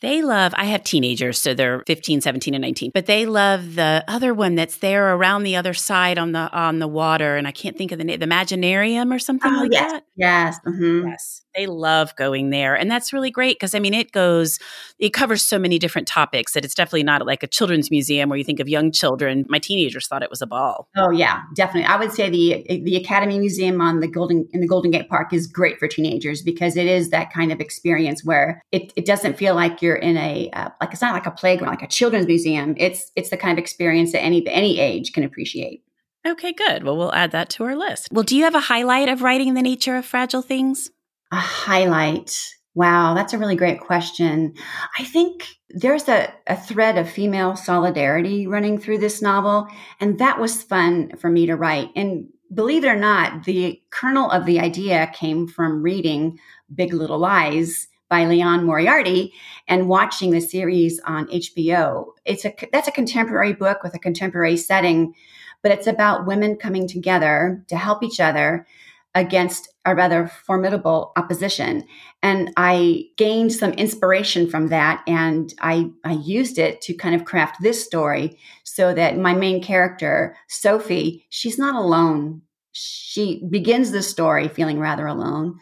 They 0.00 0.22
love, 0.22 0.54
I 0.56 0.64
have 0.64 0.82
teenagers, 0.82 1.38
so 1.38 1.52
they're 1.52 1.82
15, 1.86 2.22
17, 2.22 2.54
and 2.54 2.62
19, 2.62 2.90
but 2.94 3.04
they 3.04 3.26
love 3.26 3.74
the 3.74 4.02
other 4.08 4.32
one 4.32 4.54
that's 4.54 4.78
there 4.78 5.14
around 5.14 5.42
the 5.42 5.56
other 5.56 5.74
side 5.74 6.16
on 6.18 6.32
the 6.32 6.50
on 6.52 6.78
the 6.78 6.88
water. 6.88 7.36
And 7.36 7.46
I 7.46 7.52
can't 7.52 7.76
think 7.76 7.92
of 7.92 7.98
the 7.98 8.04
name, 8.04 8.18
the 8.18 8.24
Imaginarium 8.24 9.14
or 9.14 9.18
something 9.18 9.52
Oh, 9.52 9.60
like 9.60 9.72
yes. 9.72 9.92
that. 9.92 10.04
Yes. 10.16 10.58
mhm. 10.66 11.04
Yes. 11.06 11.42
They 11.56 11.66
love 11.66 12.14
going 12.16 12.50
there. 12.50 12.74
And 12.74 12.90
that's 12.90 13.12
really 13.12 13.30
great 13.30 13.56
because 13.56 13.74
I 13.74 13.78
mean, 13.78 13.94
it 13.94 14.12
goes, 14.12 14.58
it 14.98 15.10
covers 15.10 15.42
so 15.42 15.58
many 15.58 15.78
different 15.78 16.06
topics 16.06 16.52
that 16.52 16.64
it's 16.64 16.74
definitely 16.74 17.02
not 17.02 17.26
like 17.26 17.42
a 17.42 17.46
children's 17.46 17.90
museum 17.90 18.28
where 18.28 18.38
you 18.38 18.44
think 18.44 18.60
of 18.60 18.68
young 18.68 18.92
children. 18.92 19.44
My 19.48 19.58
teenagers 19.58 20.06
thought 20.06 20.22
it 20.22 20.30
was 20.30 20.42
a 20.42 20.46
ball. 20.46 20.88
Oh 20.96 21.10
yeah, 21.10 21.42
definitely. 21.54 21.86
I 21.86 21.96
would 21.96 22.12
say 22.12 22.30
the 22.30 22.64
the 22.84 22.96
Academy 22.96 23.38
Museum 23.38 23.80
on 23.80 24.00
the 24.00 24.08
Golden 24.08 24.48
in 24.52 24.60
the 24.60 24.68
Golden 24.68 24.90
Gate 24.90 25.08
Park 25.08 25.32
is 25.32 25.46
great 25.46 25.78
for 25.78 25.88
teenagers 25.88 26.42
because 26.42 26.76
it 26.76 26.86
is 26.86 27.10
that 27.10 27.32
kind 27.32 27.52
of 27.52 27.60
experience 27.60 28.24
where 28.24 28.62
it, 28.72 28.92
it 28.96 29.04
doesn't 29.04 29.36
feel 29.36 29.54
like 29.54 29.82
you're 29.82 29.96
in 29.96 30.16
a 30.16 30.50
uh, 30.52 30.68
like 30.80 30.92
it's 30.92 31.02
not 31.02 31.14
like 31.14 31.26
a 31.26 31.30
playground 31.30 31.70
like 31.70 31.82
a 31.82 31.88
children's 31.88 32.26
museum. 32.26 32.74
It's 32.76 33.10
it's 33.16 33.30
the 33.30 33.36
kind 33.36 33.58
of 33.58 33.62
experience 33.62 34.12
that 34.12 34.22
any 34.22 34.46
any 34.48 34.78
age 34.78 35.12
can 35.12 35.24
appreciate. 35.24 35.82
Okay, 36.26 36.52
good. 36.52 36.84
Well, 36.84 36.96
we'll 36.96 37.14
add 37.14 37.30
that 37.32 37.48
to 37.50 37.64
our 37.64 37.74
list. 37.74 38.08
Well, 38.12 38.24
do 38.24 38.36
you 38.36 38.44
have 38.44 38.54
a 38.54 38.60
highlight 38.60 39.08
of 39.08 39.22
writing 39.22 39.54
the 39.54 39.62
nature 39.62 39.96
of 39.96 40.04
fragile 40.04 40.42
things? 40.42 40.90
A 41.32 41.36
highlight. 41.36 42.36
Wow, 42.74 43.14
that's 43.14 43.32
a 43.32 43.38
really 43.38 43.56
great 43.56 43.80
question. 43.80 44.54
I 44.98 45.04
think 45.04 45.46
there's 45.70 46.08
a, 46.08 46.32
a 46.46 46.56
thread 46.56 46.98
of 46.98 47.10
female 47.10 47.56
solidarity 47.56 48.46
running 48.46 48.78
through 48.78 48.98
this 48.98 49.20
novel, 49.20 49.68
and 50.00 50.18
that 50.18 50.40
was 50.40 50.62
fun 50.62 51.16
for 51.16 51.30
me 51.30 51.46
to 51.46 51.56
write. 51.56 51.90
And 51.96 52.28
believe 52.52 52.84
it 52.84 52.88
or 52.88 52.96
not, 52.96 53.44
the 53.44 53.80
kernel 53.90 54.30
of 54.30 54.46
the 54.46 54.60
idea 54.60 55.10
came 55.14 55.46
from 55.46 55.82
reading 55.82 56.38
Big 56.74 56.92
Little 56.92 57.18
Lies 57.18 57.88
by 58.08 58.24
Liane 58.24 58.64
Moriarty 58.64 59.32
and 59.68 59.88
watching 59.88 60.32
the 60.32 60.40
series 60.40 61.00
on 61.04 61.28
HBO. 61.28 62.06
It's 62.24 62.44
a 62.44 62.52
that's 62.72 62.88
a 62.88 62.92
contemporary 62.92 63.52
book 63.52 63.82
with 63.82 63.94
a 63.94 64.00
contemporary 64.00 64.56
setting, 64.56 65.14
but 65.62 65.70
it's 65.70 65.86
about 65.86 66.26
women 66.26 66.56
coming 66.56 66.88
together 66.88 67.64
to 67.68 67.76
help 67.76 68.02
each 68.02 68.18
other 68.18 68.66
against 69.14 69.68
a 69.84 69.94
rather 69.94 70.28
formidable 70.28 71.12
opposition. 71.16 71.84
And 72.22 72.52
I 72.56 73.04
gained 73.16 73.52
some 73.52 73.72
inspiration 73.72 74.48
from 74.48 74.68
that. 74.68 75.02
And 75.06 75.52
I, 75.60 75.90
I 76.04 76.12
used 76.12 76.58
it 76.58 76.80
to 76.82 76.94
kind 76.94 77.14
of 77.14 77.24
craft 77.24 77.56
this 77.60 77.84
story 77.84 78.38
so 78.62 78.94
that 78.94 79.18
my 79.18 79.34
main 79.34 79.62
character, 79.62 80.36
Sophie, 80.48 81.26
she's 81.30 81.58
not 81.58 81.74
alone. 81.74 82.42
She 82.72 83.42
begins 83.50 83.90
the 83.90 84.02
story 84.02 84.48
feeling 84.48 84.78
rather 84.78 85.06
alone. 85.06 85.58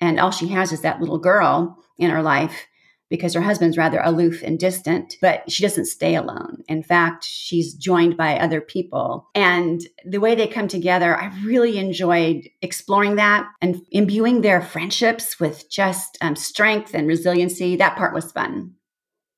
And 0.00 0.20
all 0.20 0.30
she 0.30 0.48
has 0.48 0.72
is 0.72 0.82
that 0.82 1.00
little 1.00 1.18
girl 1.18 1.76
in 1.98 2.10
her 2.10 2.22
life 2.22 2.66
because 3.14 3.34
her 3.34 3.40
husband's 3.40 3.78
rather 3.78 4.00
aloof 4.02 4.42
and 4.42 4.58
distant, 4.58 5.16
but 5.20 5.50
she 5.50 5.62
doesn't 5.62 5.86
stay 5.86 6.16
alone. 6.16 6.64
In 6.68 6.82
fact, 6.82 7.24
she's 7.24 7.74
joined 7.74 8.16
by 8.16 8.36
other 8.36 8.60
people. 8.60 9.30
And 9.34 9.80
the 10.04 10.18
way 10.18 10.34
they 10.34 10.48
come 10.48 10.66
together, 10.66 11.16
I 11.16 11.32
really 11.44 11.78
enjoyed 11.78 12.48
exploring 12.60 13.16
that 13.16 13.46
and 13.62 13.80
imbuing 13.90 14.40
their 14.40 14.60
friendships 14.60 15.38
with 15.38 15.70
just 15.70 16.18
um, 16.20 16.34
strength 16.34 16.94
and 16.94 17.06
resiliency. 17.06 17.76
That 17.76 17.96
part 17.96 18.14
was 18.14 18.32
fun. 18.32 18.74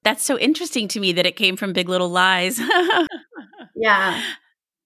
That's 0.02 0.25
so 0.25 0.38
interesting 0.38 0.88
to 0.88 1.00
me 1.00 1.12
that 1.12 1.26
it 1.26 1.37
came 1.37 1.56
from 1.56 1.73
Big 1.73 1.88
Little 1.88 2.09
Lies. 2.09 2.61
Yeah. 3.76 4.23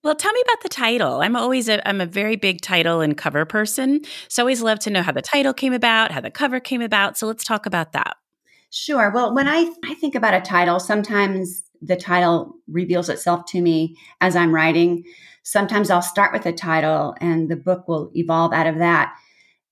Well, 0.02 0.14
tell 0.14 0.32
me 0.32 0.42
about 0.44 0.62
the 0.62 0.68
title. 0.68 1.20
I'm 1.20 1.36
always 1.36 1.68
a 1.68 1.86
I'm 1.88 2.00
a 2.00 2.06
very 2.06 2.36
big 2.36 2.60
title 2.60 3.00
and 3.00 3.16
cover 3.16 3.44
person. 3.44 4.00
So 4.28 4.42
I 4.42 4.44
always 4.44 4.62
love 4.62 4.78
to 4.80 4.90
know 4.90 5.02
how 5.02 5.12
the 5.12 5.22
title 5.22 5.54
came 5.54 5.72
about, 5.72 6.10
how 6.10 6.20
the 6.20 6.30
cover 6.30 6.58
came 6.58 6.82
about. 6.82 7.16
So 7.16 7.26
let's 7.26 7.44
talk 7.44 7.66
about 7.66 7.92
that. 7.92 8.16
Sure. 8.70 9.10
Well, 9.12 9.34
when 9.34 9.48
I, 9.48 9.70
I 9.84 9.94
think 9.94 10.14
about 10.14 10.34
a 10.34 10.40
title, 10.40 10.78
sometimes 10.78 11.62
the 11.82 11.96
title 11.96 12.54
reveals 12.68 13.08
itself 13.08 13.44
to 13.46 13.60
me 13.60 13.96
as 14.20 14.36
I'm 14.36 14.54
writing. 14.54 15.04
Sometimes 15.42 15.90
I'll 15.90 16.02
start 16.02 16.32
with 16.32 16.46
a 16.46 16.52
title 16.52 17.14
and 17.20 17.48
the 17.48 17.56
book 17.56 17.88
will 17.88 18.10
evolve 18.14 18.52
out 18.52 18.66
of 18.66 18.78
that. 18.78 19.14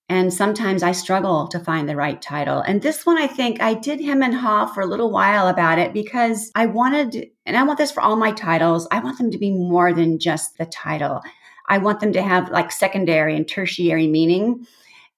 And 0.09 0.33
sometimes 0.33 0.83
I 0.83 0.93
struggle 0.93 1.49
to 1.49 1.61
find 1.61 1.87
the 1.87 1.95
right 1.95 2.21
title. 2.21 2.61
And 2.61 2.81
this 2.81 3.05
one, 3.05 3.19
I 3.19 3.27
think 3.27 3.61
I 3.61 3.75
did 3.75 4.01
him 4.01 4.23
and 4.23 4.35
haw 4.35 4.67
for 4.67 4.81
a 4.81 4.87
little 4.87 5.13
while 5.13 5.49
about 5.49 5.79
it 5.79 5.93
because 5.93 6.51
I 6.55 6.65
wanted, 6.65 7.29
and 7.45 7.59
I 7.59 7.63
want 7.63 7.79
this 7.79 7.93
for 7.93 8.03
all 8.03 8.17
my 8.17 8.33
titles, 8.33 8.89
I 8.91 9.01
want 9.01 9.19
them 9.19 9.31
to 9.31 9.39
be 9.39 9.51
more 9.51 9.93
than 9.93 10.19
just 10.19 10.57
the 10.57 10.65
title. 10.65 11.21
I 11.69 11.77
want 11.77 12.01
them 12.01 12.15
to 12.15 12.23
have 12.23 12.51
like 12.51 12.73
secondary 12.73 13.37
and 13.37 13.47
tertiary 13.47 14.07
meaning. 14.07 14.67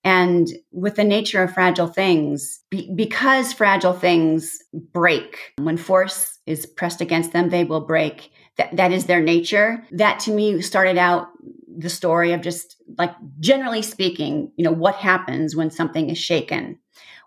And 0.03 0.49
with 0.73 0.97
the 0.97 1.05
nature 1.05 1.43
of 1.43 1.53
fragile 1.53 1.87
things, 1.87 2.61
be, 2.71 2.91
because 2.95 3.53
fragile 3.53 3.93
things 3.93 4.59
break, 4.73 5.53
when 5.59 5.77
force 5.77 6.39
is 6.47 6.65
pressed 6.65 7.01
against 7.01 7.33
them, 7.33 7.51
they 7.51 7.65
will 7.65 7.83
break. 7.83 8.31
That, 8.57 8.77
that 8.77 8.93
is 8.93 9.07
their 9.07 9.21
nature. 9.21 9.85
That 9.93 10.19
to 10.21 10.33
me 10.33 10.63
started 10.63 10.97
out 10.97 11.29
the 11.77 11.91
story 11.91 12.33
of 12.33 12.41
just 12.41 12.77
like 12.99 13.15
generally 13.41 13.83
speaking, 13.83 14.53
you 14.57 14.65
know, 14.65 14.73
what 14.73 14.97
happens 14.97 15.55
when 15.55 15.71
something 15.71 16.11
is 16.11 16.19
shaken? 16.19 16.79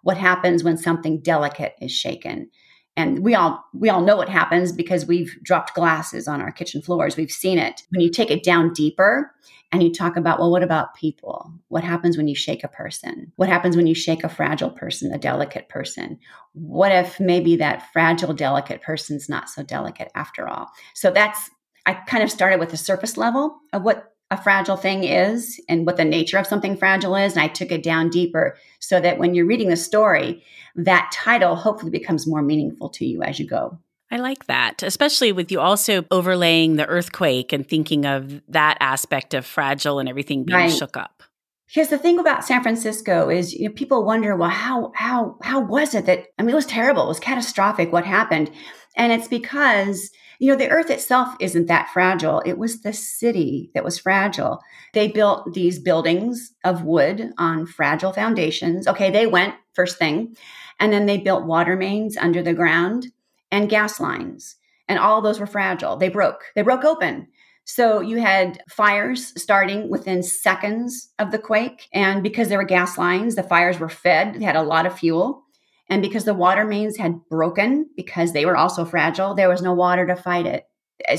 What 0.01 0.17
happens 0.17 0.63
when 0.63 0.77
something 0.77 1.21
delicate 1.21 1.75
is 1.79 1.91
shaken? 1.91 2.49
And 2.95 3.23
we 3.23 3.33
all 3.33 3.63
we 3.73 3.89
all 3.89 4.01
know 4.01 4.15
what 4.15 4.29
happens 4.29 4.71
because 4.71 5.05
we've 5.05 5.35
dropped 5.41 5.73
glasses 5.73 6.27
on 6.27 6.41
our 6.41 6.51
kitchen 6.51 6.81
floors. 6.81 7.17
We've 7.17 7.31
seen 7.31 7.57
it. 7.57 7.81
When 7.89 8.01
you 8.01 8.11
take 8.11 8.29
it 8.29 8.43
down 8.43 8.73
deeper 8.73 9.31
and 9.71 9.81
you 9.81 9.91
talk 9.91 10.15
about, 10.15 10.37
well, 10.37 10.51
what 10.51 10.61
about 10.61 10.93
people? 10.93 11.51
What 11.69 11.83
happens 11.83 12.15
when 12.15 12.27
you 12.27 12.35
shake 12.35 12.63
a 12.63 12.67
person? 12.67 13.31
What 13.37 13.49
happens 13.49 13.75
when 13.75 13.87
you 13.87 13.95
shake 13.95 14.23
a 14.23 14.29
fragile 14.29 14.69
person, 14.69 15.11
a 15.11 15.17
delicate 15.17 15.69
person? 15.69 16.19
What 16.53 16.91
if 16.91 17.19
maybe 17.19 17.55
that 17.55 17.91
fragile, 17.91 18.33
delicate 18.33 18.83
person's 18.83 19.27
not 19.27 19.49
so 19.49 19.63
delicate 19.63 20.11
after 20.13 20.47
all? 20.47 20.69
So 20.93 21.09
that's 21.09 21.49
I 21.85 21.95
kind 21.95 22.23
of 22.23 22.31
started 22.31 22.59
with 22.59 22.69
the 22.69 22.77
surface 22.77 23.17
level 23.17 23.59
of 23.73 23.83
what 23.83 24.12
a 24.33 24.41
fragile 24.41 24.77
thing 24.77 25.03
is 25.03 25.59
and 25.69 25.85
what 25.85 25.97
the 25.97 26.05
nature 26.05 26.37
of 26.37 26.47
something 26.47 26.75
fragile 26.75 27.15
is. 27.15 27.33
And 27.33 27.41
I 27.41 27.47
took 27.47 27.71
it 27.71 27.83
down 27.83 28.09
deeper 28.09 28.57
so 28.79 28.99
that 28.99 29.17
when 29.17 29.33
you're 29.33 29.45
reading 29.45 29.69
the 29.69 29.77
story, 29.77 30.43
that 30.75 31.11
title 31.13 31.55
hopefully 31.55 31.91
becomes 31.91 32.27
more 32.27 32.41
meaningful 32.41 32.89
to 32.89 33.05
you 33.05 33.23
as 33.23 33.39
you 33.39 33.47
go. 33.47 33.77
I 34.11 34.17
like 34.17 34.45
that, 34.45 34.83
especially 34.83 35.31
with 35.31 35.51
you 35.51 35.59
also 35.59 36.05
overlaying 36.11 36.75
the 36.75 36.85
earthquake 36.85 37.51
and 37.51 37.67
thinking 37.67 38.05
of 38.05 38.41
that 38.47 38.77
aspect 38.79 39.33
of 39.33 39.45
fragile 39.45 39.99
and 39.99 40.07
everything 40.07 40.43
being 40.43 40.59
Right. 40.59 40.71
shook 40.71 40.97
up. 40.97 41.23
Because 41.67 41.89
the 41.89 41.97
thing 41.97 42.19
about 42.19 42.45
San 42.45 42.61
Francisco 42.61 43.29
is, 43.29 43.53
you 43.53 43.67
know, 43.67 43.73
people 43.73 44.03
wonder, 44.03 44.35
well, 44.35 44.49
how 44.49 44.91
how 44.93 45.37
how 45.41 45.59
was 45.59 45.95
it 45.95 46.05
that? 46.05 46.27
I 46.37 46.43
mean, 46.43 46.51
it 46.51 46.55
was 46.55 46.67
terrible. 46.67 47.05
It 47.05 47.07
was 47.07 47.19
catastrophic. 47.19 47.91
What 47.91 48.05
happened? 48.05 48.51
And 48.95 49.11
it's 49.11 49.27
because 49.27 50.11
you 50.39 50.51
know 50.51 50.57
the 50.57 50.69
Earth 50.69 50.89
itself 50.89 51.35
isn't 51.39 51.67
that 51.67 51.89
fragile. 51.89 52.41
It 52.45 52.57
was 52.57 52.81
the 52.81 52.93
city 52.93 53.71
that 53.73 53.83
was 53.83 53.99
fragile. 53.99 54.59
They 54.93 55.07
built 55.07 55.53
these 55.53 55.79
buildings 55.79 56.53
of 56.63 56.83
wood 56.83 57.31
on 57.37 57.65
fragile 57.65 58.13
foundations. 58.13 58.87
Okay, 58.87 59.09
they 59.09 59.27
went 59.27 59.55
first 59.73 59.97
thing, 59.97 60.35
and 60.79 60.91
then 60.91 61.05
they 61.05 61.17
built 61.17 61.45
water 61.45 61.75
mains 61.75 62.17
under 62.17 62.41
the 62.41 62.53
ground 62.53 63.07
and 63.51 63.69
gas 63.69 63.99
lines, 63.99 64.55
and 64.87 64.99
all 64.99 65.21
those 65.21 65.39
were 65.39 65.45
fragile. 65.45 65.95
They 65.95 66.09
broke. 66.09 66.43
They 66.55 66.61
broke 66.61 66.83
open. 66.83 67.27
So 67.65 68.01
you 68.01 68.19
had 68.19 68.61
fires 68.69 69.33
starting 69.41 69.89
within 69.89 70.21
seconds 70.21 71.09
of 71.17 71.31
the 71.31 71.39
quake. 71.39 71.87
And 71.93 72.21
because 72.21 72.49
there 72.49 72.57
were 72.57 72.65
gas 72.65 72.97
lines, 72.97 73.35
the 73.35 73.43
fires 73.43 73.79
were 73.79 73.89
fed, 73.89 74.35
they 74.35 74.43
had 74.45 74.57
a 74.57 74.63
lot 74.63 74.85
of 74.85 74.97
fuel. 74.97 75.42
And 75.89 76.01
because 76.01 76.25
the 76.25 76.33
water 76.33 76.65
mains 76.65 76.97
had 76.97 77.19
broken, 77.29 77.89
because 77.95 78.33
they 78.33 78.45
were 78.45 78.57
also 78.57 78.85
fragile, 78.85 79.35
there 79.35 79.49
was 79.49 79.61
no 79.61 79.73
water 79.73 80.07
to 80.07 80.15
fight 80.15 80.45
it. 80.45 80.67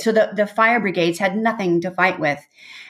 So 0.01 0.13
the, 0.13 0.31
the 0.35 0.47
fire 0.47 0.81
brigades 0.81 1.19
had 1.19 1.37
nothing 1.37 1.81
to 1.83 1.91
fight 1.91 2.19
with. 2.19 2.41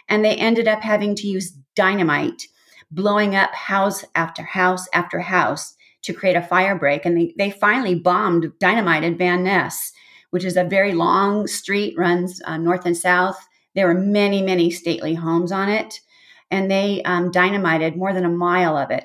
And 0.09 0.25
they 0.25 0.37
ended 0.37 0.69
up 0.69 0.83
having 0.83 1.15
to 1.17 1.27
use 1.27 1.57
dynamite, 1.75 2.47
blowing 2.91 3.35
up 3.35 3.53
house 3.55 4.05
after 4.15 4.43
house 4.43 4.87
after 4.93 5.19
house 5.19 5.75
to 6.03 6.13
create 6.13 6.37
a 6.37 6.43
fire 6.43 6.79
break. 6.79 7.05
And 7.05 7.17
they, 7.17 7.35
they 7.37 7.51
finally 7.51 7.95
bombed, 7.95 8.53
dynamited 8.61 9.19
Van 9.19 9.43
Ness 9.43 9.93
which 10.35 10.45
is 10.45 10.57
a 10.57 10.65
very 10.65 10.95
long 10.95 11.47
street, 11.47 11.97
runs 11.97 12.43
uh, 12.45 12.57
north 12.57 12.87
and 12.87 12.97
south. 12.97 13.39
There 13.77 13.87
were 13.87 13.95
many, 13.95 14.43
many 14.43 14.69
stately 14.69 15.15
homes 15.15 15.53
on 15.53 15.69
it, 15.69 16.01
and 16.51 16.69
they 16.69 17.05
um, 17.05 17.31
dynamited 17.31 17.97
more 17.97 18.13
than 18.13 18.25
a 18.25 18.29
mile 18.29 18.77
of 18.77 18.91
it 18.91 19.05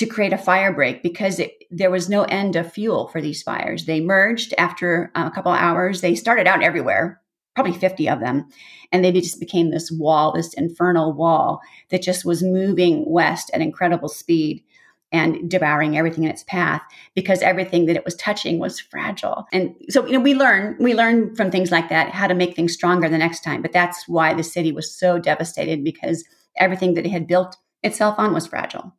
to 0.00 0.06
create 0.06 0.32
a 0.32 0.38
fire 0.38 0.72
break 0.72 1.02
because 1.02 1.38
it, 1.38 1.52
there 1.70 1.90
was 1.90 2.08
no 2.08 2.22
end 2.22 2.56
of 2.56 2.72
fuel 2.72 3.08
for 3.08 3.20
these 3.20 3.42
fires. 3.42 3.84
They 3.84 4.00
merged 4.00 4.54
after 4.56 5.12
a 5.14 5.30
couple 5.30 5.52
hours. 5.52 6.00
They 6.00 6.14
started 6.14 6.46
out 6.46 6.62
everywhere, 6.62 7.20
probably 7.54 7.74
50 7.74 8.08
of 8.08 8.18
them, 8.18 8.48
and 8.92 9.04
they 9.04 9.12
just 9.12 9.38
became 9.38 9.70
this 9.70 9.92
wall, 9.92 10.32
this 10.32 10.54
infernal 10.54 11.12
wall 11.12 11.60
that 11.90 12.00
just 12.00 12.24
was 12.24 12.42
moving 12.42 13.04
west 13.06 13.50
at 13.52 13.60
incredible 13.60 14.08
speed. 14.08 14.64
and 15.12 15.50
devouring 15.50 15.98
everything 15.98 16.22
in 16.22 16.30
its 16.30 16.44
path 16.44 16.80
because 17.16 17.42
everything 17.42 17.86
that 17.86 17.96
it 17.96 18.04
was 18.04 18.14
touching 18.14 18.60
was 18.60 18.78
fragile. 18.78 19.44
And 19.52 19.74
so, 19.88 20.06
you 20.06 20.12
know, 20.12 20.20
we 20.20 20.34
learn, 20.34 20.76
we 20.78 20.94
learn 20.94 21.34
from 21.34 21.50
things 21.50 21.72
like 21.72 21.88
that 21.88 22.10
how 22.10 22.28
to 22.28 22.34
make 22.34 22.54
things 22.54 22.72
stronger 22.72 23.08
the 23.08 23.18
next 23.18 23.42
time. 23.42 23.60
But 23.60 23.72
that's 23.72 24.06
why 24.06 24.34
the 24.34 24.44
city 24.44 24.70
was 24.70 24.96
so 24.96 25.18
devastated 25.18 25.82
because 25.82 26.24
everything 26.56 26.94
that 26.94 27.06
it 27.06 27.10
had 27.10 27.26
built 27.26 27.56
itself 27.82 28.14
on 28.18 28.32
was 28.32 28.46
fragile. 28.46 28.94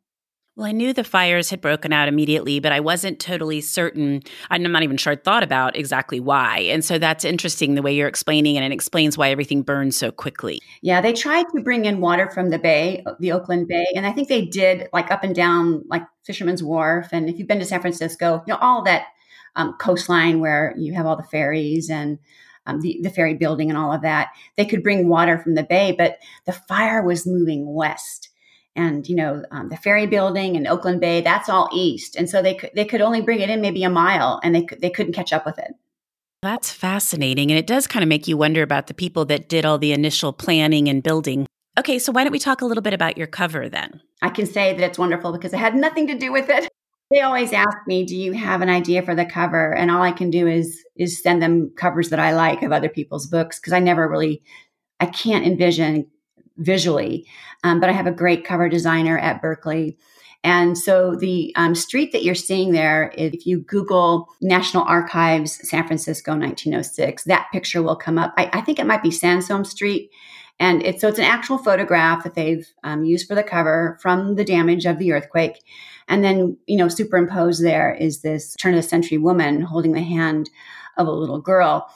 Well, 0.54 0.66
I 0.66 0.72
knew 0.72 0.92
the 0.92 1.02
fires 1.02 1.48
had 1.48 1.62
broken 1.62 1.94
out 1.94 2.08
immediately, 2.08 2.60
but 2.60 2.72
I 2.72 2.80
wasn't 2.80 3.18
totally 3.18 3.62
certain. 3.62 4.20
I'm 4.50 4.62
not 4.62 4.82
even 4.82 4.98
sure 4.98 5.14
I 5.14 5.16
thought 5.16 5.42
about 5.42 5.76
exactly 5.76 6.20
why. 6.20 6.58
And 6.58 6.84
so 6.84 6.98
that's 6.98 7.24
interesting 7.24 7.74
the 7.74 7.80
way 7.80 7.94
you're 7.94 8.06
explaining 8.06 8.56
it 8.56 8.58
and 8.58 8.70
it 8.70 8.74
explains 8.74 9.16
why 9.16 9.30
everything 9.30 9.62
burned 9.62 9.94
so 9.94 10.10
quickly. 10.12 10.60
Yeah, 10.82 11.00
they 11.00 11.14
tried 11.14 11.46
to 11.54 11.62
bring 11.62 11.86
in 11.86 12.02
water 12.02 12.28
from 12.28 12.50
the 12.50 12.58
bay, 12.58 13.02
the 13.18 13.32
Oakland 13.32 13.66
Bay, 13.66 13.86
and 13.96 14.06
I 14.06 14.12
think 14.12 14.28
they 14.28 14.44
did 14.44 14.88
like 14.92 15.10
up 15.10 15.24
and 15.24 15.34
down 15.34 15.84
like 15.88 16.02
Fisherman's 16.24 16.62
Wharf. 16.62 17.08
And 17.12 17.30
if 17.30 17.38
you've 17.38 17.48
been 17.48 17.60
to 17.60 17.64
San 17.64 17.80
Francisco, 17.80 18.42
you 18.46 18.52
know, 18.52 18.58
all 18.60 18.82
that 18.82 19.06
um, 19.56 19.74
coastline 19.80 20.40
where 20.40 20.74
you 20.76 20.92
have 20.92 21.06
all 21.06 21.16
the 21.16 21.22
ferries 21.22 21.88
and 21.88 22.18
um, 22.66 22.82
the, 22.82 23.00
the 23.02 23.10
ferry 23.10 23.34
building 23.34 23.70
and 23.70 23.78
all 23.78 23.92
of 23.92 24.02
that, 24.02 24.32
they 24.58 24.66
could 24.66 24.82
bring 24.82 25.08
water 25.08 25.38
from 25.38 25.54
the 25.54 25.62
bay, 25.62 25.94
but 25.96 26.18
the 26.44 26.52
fire 26.52 27.02
was 27.02 27.26
moving 27.26 27.72
west 27.72 28.28
and 28.76 29.08
you 29.08 29.16
know 29.16 29.42
um, 29.50 29.68
the 29.68 29.76
ferry 29.76 30.06
building 30.06 30.56
and 30.56 30.66
Oakland 30.66 31.00
Bay. 31.00 31.20
That's 31.20 31.48
all 31.48 31.68
east, 31.72 32.16
and 32.16 32.28
so 32.28 32.42
they 32.42 32.54
could 32.54 32.70
they 32.74 32.84
could 32.84 33.00
only 33.00 33.20
bring 33.20 33.40
it 33.40 33.50
in 33.50 33.60
maybe 33.60 33.84
a 33.84 33.90
mile, 33.90 34.40
and 34.42 34.54
they 34.54 34.66
they 34.80 34.90
couldn't 34.90 35.12
catch 35.12 35.32
up 35.32 35.46
with 35.46 35.58
it. 35.58 35.72
That's 36.42 36.70
fascinating, 36.70 37.50
and 37.50 37.58
it 37.58 37.66
does 37.66 37.86
kind 37.86 38.02
of 38.02 38.08
make 38.08 38.26
you 38.26 38.36
wonder 38.36 38.62
about 38.62 38.86
the 38.86 38.94
people 38.94 39.24
that 39.26 39.48
did 39.48 39.64
all 39.64 39.78
the 39.78 39.92
initial 39.92 40.32
planning 40.32 40.88
and 40.88 41.02
building. 41.02 41.46
Okay, 41.78 41.98
so 41.98 42.12
why 42.12 42.24
don't 42.24 42.32
we 42.32 42.38
talk 42.38 42.60
a 42.60 42.66
little 42.66 42.82
bit 42.82 42.94
about 42.94 43.16
your 43.16 43.26
cover 43.26 43.68
then? 43.68 44.00
I 44.20 44.28
can 44.28 44.46
say 44.46 44.76
that 44.76 44.84
it's 44.84 44.98
wonderful 44.98 45.32
because 45.32 45.52
it 45.52 45.58
had 45.58 45.74
nothing 45.74 46.06
to 46.08 46.18
do 46.18 46.32
with 46.32 46.48
it. 46.48 46.68
They 47.10 47.20
always 47.20 47.52
ask 47.52 47.76
me, 47.86 48.06
"Do 48.06 48.16
you 48.16 48.32
have 48.32 48.62
an 48.62 48.70
idea 48.70 49.02
for 49.02 49.14
the 49.14 49.26
cover?" 49.26 49.74
And 49.76 49.90
all 49.90 50.00
I 50.00 50.12
can 50.12 50.30
do 50.30 50.46
is 50.46 50.82
is 50.96 51.22
send 51.22 51.42
them 51.42 51.70
covers 51.76 52.08
that 52.08 52.18
I 52.18 52.32
like 52.34 52.62
of 52.62 52.72
other 52.72 52.88
people's 52.88 53.26
books 53.26 53.60
because 53.60 53.74
I 53.74 53.80
never 53.80 54.08
really 54.08 54.42
I 54.98 55.06
can't 55.06 55.44
envision 55.44 56.06
visually. 56.56 57.26
Um, 57.64 57.80
but 57.80 57.88
I 57.88 57.92
have 57.92 58.06
a 58.06 58.12
great 58.12 58.44
cover 58.44 58.68
designer 58.68 59.18
at 59.18 59.40
Berkley. 59.40 59.98
And 60.44 60.76
so 60.76 61.14
the 61.14 61.52
um, 61.56 61.74
street 61.74 62.10
that 62.12 62.24
you're 62.24 62.34
seeing 62.34 62.72
there, 62.72 63.12
if 63.16 63.46
you 63.46 63.60
Google 63.60 64.28
National 64.40 64.82
Archives 64.82 65.68
San 65.68 65.86
Francisco 65.86 66.32
1906, 66.32 67.24
that 67.24 67.48
picture 67.52 67.82
will 67.82 67.96
come 67.96 68.18
up. 68.18 68.34
I, 68.36 68.50
I 68.52 68.60
think 68.60 68.78
it 68.78 68.86
might 68.86 69.02
be 69.02 69.10
Sansome 69.10 69.64
Street. 69.64 70.10
And 70.58 70.82
it's 70.82 71.00
so 71.00 71.08
it's 71.08 71.18
an 71.18 71.24
actual 71.24 71.58
photograph 71.58 72.24
that 72.24 72.34
they've 72.34 72.66
um, 72.84 73.04
used 73.04 73.26
for 73.26 73.34
the 73.34 73.42
cover 73.42 73.98
from 74.00 74.34
the 74.34 74.44
damage 74.44 74.84
of 74.84 74.98
the 74.98 75.12
earthquake. 75.12 75.62
And 76.08 76.22
then, 76.22 76.56
you 76.66 76.76
know, 76.76 76.88
superimposed 76.88 77.64
there 77.64 77.94
is 77.94 78.22
this 78.22 78.54
turn 78.56 78.74
of 78.74 78.82
the 78.82 78.88
century 78.88 79.18
woman 79.18 79.62
holding 79.62 79.92
the 79.92 80.02
hand 80.02 80.50
of 80.98 81.06
a 81.06 81.12
little 81.12 81.40
girl. 81.40 81.88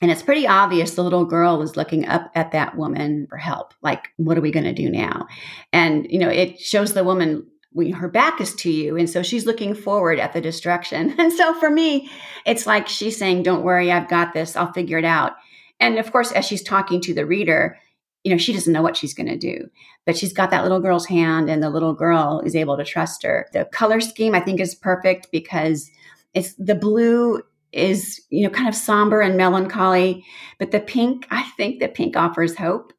And 0.00 0.10
it's 0.10 0.22
pretty 0.22 0.46
obvious 0.46 0.94
the 0.94 1.04
little 1.04 1.24
girl 1.24 1.62
is 1.62 1.76
looking 1.76 2.06
up 2.06 2.30
at 2.34 2.52
that 2.52 2.76
woman 2.76 3.26
for 3.28 3.36
help. 3.36 3.74
Like, 3.80 4.08
what 4.16 4.36
are 4.36 4.42
we 4.42 4.50
going 4.50 4.64
to 4.64 4.72
do 4.72 4.90
now? 4.90 5.28
And, 5.72 6.06
you 6.10 6.18
know, 6.18 6.28
it 6.28 6.60
shows 6.60 6.92
the 6.94 7.04
woman 7.04 7.46
her 7.94 8.08
back 8.08 8.40
is 8.40 8.54
to 8.54 8.70
you. 8.70 8.96
And 8.96 9.10
so 9.10 9.22
she's 9.22 9.46
looking 9.46 9.74
forward 9.74 10.18
at 10.18 10.32
the 10.32 10.40
destruction. 10.40 11.14
And 11.18 11.32
so 11.32 11.54
for 11.58 11.70
me, 11.70 12.10
it's 12.46 12.66
like 12.66 12.88
she's 12.88 13.16
saying, 13.16 13.42
Don't 13.42 13.64
worry, 13.64 13.90
I've 13.90 14.08
got 14.08 14.32
this, 14.32 14.56
I'll 14.56 14.72
figure 14.72 14.98
it 14.98 15.04
out. 15.04 15.32
And 15.80 15.98
of 15.98 16.10
course, 16.12 16.32
as 16.32 16.44
she's 16.44 16.62
talking 16.62 17.00
to 17.02 17.14
the 17.14 17.26
reader, 17.26 17.78
you 18.22 18.30
know, 18.30 18.38
she 18.38 18.52
doesn't 18.52 18.72
know 18.72 18.82
what 18.82 18.96
she's 18.96 19.14
going 19.14 19.28
to 19.28 19.36
do, 19.36 19.68
but 20.06 20.16
she's 20.16 20.32
got 20.32 20.50
that 20.50 20.62
little 20.62 20.80
girl's 20.80 21.06
hand, 21.06 21.50
and 21.50 21.62
the 21.62 21.68
little 21.68 21.92
girl 21.92 22.42
is 22.44 22.56
able 22.56 22.76
to 22.76 22.84
trust 22.84 23.22
her. 23.22 23.48
The 23.52 23.66
color 23.66 24.00
scheme, 24.00 24.34
I 24.34 24.40
think, 24.40 24.60
is 24.60 24.74
perfect 24.74 25.28
because 25.30 25.90
it's 26.32 26.54
the 26.54 26.74
blue 26.74 27.42
is, 27.74 28.22
you 28.30 28.44
know, 28.44 28.50
kind 28.50 28.68
of 28.68 28.74
somber 28.74 29.20
and 29.20 29.36
melancholy. 29.36 30.24
But 30.58 30.70
the 30.70 30.80
pink, 30.80 31.26
I 31.30 31.42
think 31.56 31.80
the 31.80 31.88
pink 31.88 32.16
offers 32.16 32.56
hope. 32.56 32.92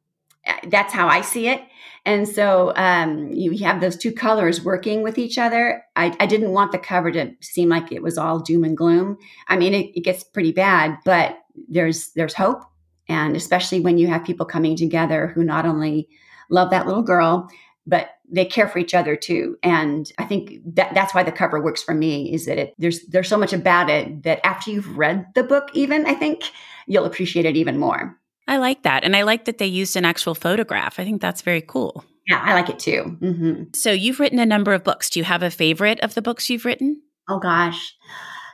Uh, 0.46 0.54
that's 0.68 0.92
how 0.92 1.08
I 1.08 1.22
see 1.22 1.48
it. 1.48 1.62
And 2.04 2.28
so 2.28 2.72
um, 2.76 3.32
you 3.32 3.64
have 3.64 3.80
those 3.80 3.96
two 3.96 4.12
colors 4.12 4.64
working 4.64 5.02
with 5.02 5.18
each 5.18 5.38
other. 5.38 5.82
I, 5.96 6.16
I, 6.20 6.26
didn't 6.26 6.52
want 6.52 6.70
the 6.70 6.78
cover 6.78 7.10
to 7.10 7.32
seem 7.40 7.68
like 7.68 7.90
it 7.90 8.00
was 8.00 8.16
all 8.16 8.38
doom 8.38 8.62
and 8.62 8.76
gloom. 8.76 9.18
I 9.48 9.56
mean, 9.56 9.74
it, 9.74 9.90
it 9.92 10.04
gets 10.04 10.22
pretty 10.22 10.52
bad, 10.52 10.98
but 11.04 11.38
there's 11.68 12.12
there's 12.12 12.34
hope, 12.34 12.62
and 13.08 13.34
especially 13.34 13.80
when 13.80 13.98
you 13.98 14.06
have 14.06 14.24
people 14.24 14.46
coming 14.46 14.76
together 14.76 15.26
who 15.34 15.42
not 15.42 15.66
only 15.66 16.08
love 16.48 16.70
that 16.70 16.86
little 16.86 17.02
girl, 17.02 17.48
but 17.86 18.10
they 18.30 18.44
care 18.44 18.68
for 18.68 18.78
each 18.78 18.94
other 18.94 19.16
too. 19.16 19.56
And 19.62 20.10
I 20.18 20.24
think 20.24 20.58
that 20.74 20.94
that's 20.94 21.14
why 21.14 21.22
the 21.22 21.32
cover 21.32 21.62
works 21.62 21.82
for 21.82 21.94
me 21.94 22.32
is 22.32 22.46
that 22.46 22.58
it, 22.58 22.74
there's 22.78 23.06
there's 23.06 23.28
so 23.28 23.38
much 23.38 23.52
about 23.52 23.88
it 23.88 24.24
that 24.24 24.44
after 24.44 24.70
you've 24.70 24.96
read 24.96 25.26
the 25.34 25.44
book, 25.44 25.68
even 25.74 26.06
I 26.06 26.14
think 26.14 26.42
you'll 26.86 27.04
appreciate 27.04 27.46
it 27.46 27.56
even 27.56 27.78
more. 27.78 28.18
I 28.48 28.58
like 28.58 28.82
that, 28.84 29.02
and 29.02 29.16
I 29.16 29.22
like 29.22 29.46
that 29.46 29.58
they 29.58 29.66
used 29.66 29.96
an 29.96 30.04
actual 30.04 30.34
photograph. 30.34 31.00
I 31.00 31.04
think 31.04 31.20
that's 31.20 31.42
very 31.42 31.62
cool. 31.62 32.04
Yeah, 32.28 32.42
I 32.44 32.54
like 32.54 32.68
it 32.68 32.78
too. 32.78 33.16
Mm-hmm. 33.20 33.62
So 33.74 33.92
you've 33.92 34.20
written 34.20 34.38
a 34.38 34.46
number 34.46 34.72
of 34.72 34.82
books. 34.82 35.10
Do 35.10 35.20
you 35.20 35.24
have 35.24 35.42
a 35.42 35.50
favorite 35.50 36.00
of 36.00 36.14
the 36.14 36.22
books 36.22 36.50
you've 36.50 36.64
written? 36.64 37.02
Oh 37.28 37.38
gosh. 37.38 37.94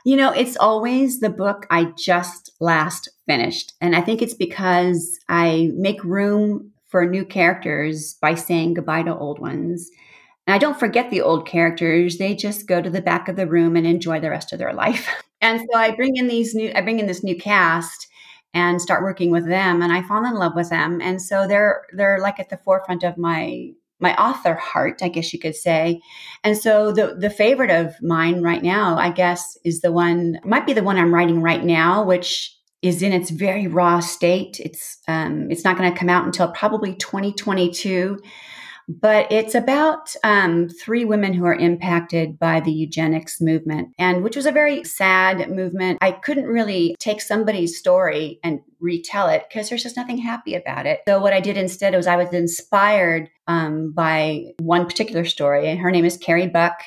You 0.05 0.17
know, 0.17 0.31
it's 0.31 0.57
always 0.57 1.19
the 1.19 1.29
book 1.29 1.65
I 1.69 1.93
just 1.97 2.51
last 2.59 3.09
finished. 3.25 3.73
And 3.79 3.95
I 3.95 4.01
think 4.01 4.21
it's 4.21 4.33
because 4.33 5.17
I 5.29 5.71
make 5.75 6.03
room 6.03 6.72
for 6.93 7.07
new 7.07 7.25
characters 7.25 8.13
by 8.21 8.35
saying 8.35 8.75
goodbye 8.75 9.01
to 9.01 9.17
old 9.17 9.39
ones. 9.39 9.89
And 10.45 10.53
I 10.53 10.59
don't 10.59 10.79
forget 10.79 11.09
the 11.09 11.21
old 11.21 11.47
characters. 11.47 12.19
They 12.19 12.35
just 12.35 12.67
go 12.67 12.83
to 12.83 12.89
the 12.91 13.01
back 13.01 13.27
of 13.27 13.35
the 13.35 13.47
room 13.47 13.75
and 13.75 13.87
enjoy 13.87 14.19
the 14.19 14.29
rest 14.29 14.53
of 14.53 14.59
their 14.59 14.73
life. 14.73 15.09
And 15.41 15.59
so 15.59 15.77
I 15.77 15.93
bring 15.93 16.15
in 16.15 16.29
these 16.29 16.55
new 16.55 16.71
I 16.73 16.79
bring 16.79 16.99
in 16.99 17.05
this 17.05 17.21
new 17.21 17.35
cast 17.35 18.07
and 18.53 18.81
start 18.81 19.03
working 19.03 19.29
with 19.29 19.45
them 19.45 19.81
and 19.81 19.91
I 19.91 20.01
fall 20.01 20.25
in 20.25 20.35
love 20.35 20.53
with 20.55 20.69
them. 20.69 21.01
And 21.01 21.21
so 21.21 21.45
they're 21.49 21.81
they're 21.91 22.19
like 22.21 22.39
at 22.39 22.49
the 22.49 22.61
forefront 22.63 23.03
of 23.03 23.17
my 23.17 23.71
my 23.99 24.15
author 24.15 24.53
heart, 24.53 25.01
I 25.03 25.09
guess 25.09 25.33
you 25.33 25.39
could 25.39 25.57
say. 25.57 25.99
And 26.45 26.57
so 26.57 26.93
the 26.93 27.15
the 27.19 27.29
favorite 27.29 27.71
of 27.71 27.93
mine 28.01 28.41
right 28.41 28.63
now, 28.63 28.97
I 28.97 29.09
guess, 29.09 29.57
is 29.65 29.81
the 29.81 29.91
one 29.91 30.39
might 30.45 30.65
be 30.65 30.71
the 30.71 30.81
one 30.81 30.95
I'm 30.95 31.13
writing 31.13 31.41
right 31.41 31.65
now, 31.65 32.05
which 32.05 32.55
is 32.83 33.01
in 33.01 33.13
its 33.13 33.31
very 33.31 33.65
raw 33.65 34.01
state. 34.01 34.59
It's 34.59 34.97
um, 35.07 35.49
it's 35.49 35.63
not 35.63 35.77
going 35.77 35.91
to 35.91 35.97
come 35.97 36.09
out 36.09 36.25
until 36.25 36.51
probably 36.51 36.93
2022, 36.95 38.19
but 38.89 39.31
it's 39.31 39.55
about 39.55 40.13
um, 40.25 40.67
three 40.67 41.05
women 41.05 41.33
who 41.33 41.45
are 41.45 41.55
impacted 41.55 42.37
by 42.37 42.59
the 42.59 42.73
eugenics 42.73 43.39
movement, 43.39 43.93
and 43.97 44.21
which 44.21 44.35
was 44.35 44.45
a 44.45 44.51
very 44.51 44.83
sad 44.83 45.49
movement. 45.49 45.97
I 46.01 46.11
couldn't 46.11 46.45
really 46.45 46.95
take 46.99 47.21
somebody's 47.21 47.77
story 47.77 48.39
and 48.43 48.59
retell 48.81 49.29
it 49.29 49.45
because 49.47 49.69
there's 49.69 49.83
just 49.83 49.95
nothing 49.95 50.17
happy 50.17 50.53
about 50.53 50.85
it. 50.85 50.99
So 51.07 51.21
what 51.21 51.33
I 51.33 51.39
did 51.39 51.57
instead 51.57 51.95
was 51.95 52.05
I 52.05 52.17
was 52.17 52.33
inspired 52.33 53.29
um, 53.47 53.93
by 53.93 54.51
one 54.59 54.85
particular 54.85 55.23
story, 55.23 55.69
and 55.69 55.79
her 55.79 55.89
name 55.89 56.05
is 56.05 56.17
Carrie 56.17 56.47
Buck. 56.47 56.83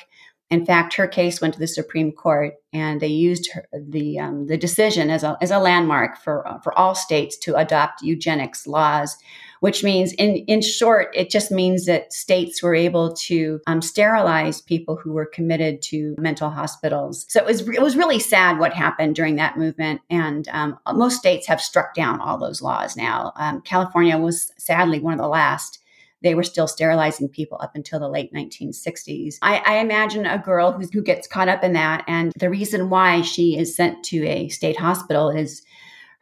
In 0.49 0.65
fact, 0.65 0.95
her 0.95 1.07
case 1.07 1.41
went 1.41 1.53
to 1.55 1.59
the 1.59 1.67
Supreme 1.67 2.13
Court, 2.13 2.53
and 2.71 3.01
they 3.01 3.07
used 3.07 3.51
her, 3.51 3.67
the 3.73 4.17
um, 4.17 4.47
the 4.47 4.57
decision 4.57 5.09
as 5.09 5.23
a 5.23 5.37
as 5.41 5.51
a 5.51 5.59
landmark 5.59 6.17
for 6.17 6.47
uh, 6.47 6.59
for 6.59 6.77
all 6.79 6.95
states 6.95 7.37
to 7.39 7.55
adopt 7.55 8.01
eugenics 8.01 8.65
laws. 8.65 9.17
Which 9.59 9.83
means, 9.83 10.13
in 10.13 10.37
in 10.47 10.61
short, 10.61 11.09
it 11.15 11.31
just 11.31 11.51
means 11.51 11.85
that 11.87 12.13
states 12.13 12.61
were 12.61 12.75
able 12.75 13.13
to 13.13 13.59
um, 13.65 13.81
sterilize 13.81 14.61
people 14.61 14.95
who 14.95 15.11
were 15.13 15.25
committed 15.25 15.81
to 15.83 16.15
mental 16.19 16.51
hospitals. 16.51 17.25
So 17.27 17.39
it 17.39 17.45
was 17.45 17.67
it 17.67 17.81
was 17.81 17.97
really 17.97 18.19
sad 18.19 18.59
what 18.59 18.73
happened 18.73 19.15
during 19.15 19.35
that 19.37 19.57
movement, 19.57 19.99
and 20.09 20.47
um, 20.49 20.77
most 20.93 21.17
states 21.17 21.47
have 21.47 21.59
struck 21.59 21.93
down 21.95 22.21
all 22.21 22.37
those 22.37 22.61
laws 22.61 22.95
now. 22.95 23.33
Um, 23.35 23.61
California 23.61 24.17
was 24.17 24.53
sadly 24.57 24.99
one 24.99 25.13
of 25.13 25.19
the 25.19 25.27
last 25.27 25.79
they 26.21 26.35
were 26.35 26.43
still 26.43 26.67
sterilizing 26.67 27.29
people 27.29 27.59
up 27.61 27.75
until 27.75 27.99
the 27.99 28.09
late 28.09 28.33
1960s. 28.33 29.35
I, 29.41 29.61
I 29.65 29.77
imagine 29.77 30.25
a 30.25 30.39
girl 30.39 30.71
who, 30.71 30.87
who 30.91 31.01
gets 31.01 31.27
caught 31.27 31.49
up 31.49 31.63
in 31.63 31.73
that. 31.73 32.03
And 32.07 32.33
the 32.37 32.49
reason 32.49 32.89
why 32.89 33.21
she 33.21 33.57
is 33.57 33.75
sent 33.75 34.03
to 34.05 34.25
a 34.25 34.49
state 34.49 34.77
hospital 34.77 35.29
is 35.29 35.63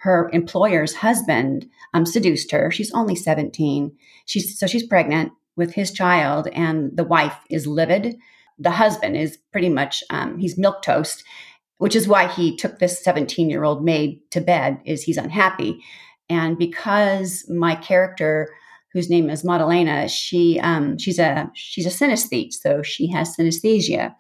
her 0.05 0.29
employer's 0.34 0.95
husband 0.95 1.67
um, 1.93 2.05
seduced 2.05 2.51
her. 2.51 2.69
She's 2.71 2.91
only 2.91 3.15
17. 3.15 3.91
She's 4.25 4.60
so 4.60 4.67
she's 4.67 4.86
pregnant 4.86 5.31
with 5.55 5.73
his 5.73 5.91
child, 5.91 6.47
and 6.53 6.95
the 6.95 7.05
wife 7.05 7.38
is 7.49 7.65
livid. 7.65 8.17
The 8.60 8.71
husband 8.71 9.17
is 9.17 9.38
pretty 9.51 9.69
much 9.69 10.03
um, 10.10 10.38
he's 10.38 10.58
milk 10.58 10.81
toast, 10.81 11.23
which 11.77 11.95
is 11.95 12.08
why 12.08 12.27
he 12.27 12.55
took 12.55 12.77
this 12.77 13.03
17 13.03 13.49
year 13.49 13.63
old 13.63 13.84
maid 13.84 14.19
to 14.31 14.41
bed. 14.41 14.79
Is 14.86 15.03
he's 15.03 15.17
unhappy, 15.17 15.79
and 16.29 16.58
because 16.58 17.49
my 17.49 17.75
character 17.75 18.49
whose 18.95 19.10
name 19.10 19.29
is 19.29 19.43
Madalena, 19.43 20.08
she 20.08 20.58
um, 20.62 20.97
she's 20.97 21.19
a 21.19 21.51
she's 21.53 21.86
a 21.86 21.89
synesthete, 21.89 22.53
so 22.53 22.81
she 22.81 23.08
has 23.12 23.36
synesthesia, 23.36 24.15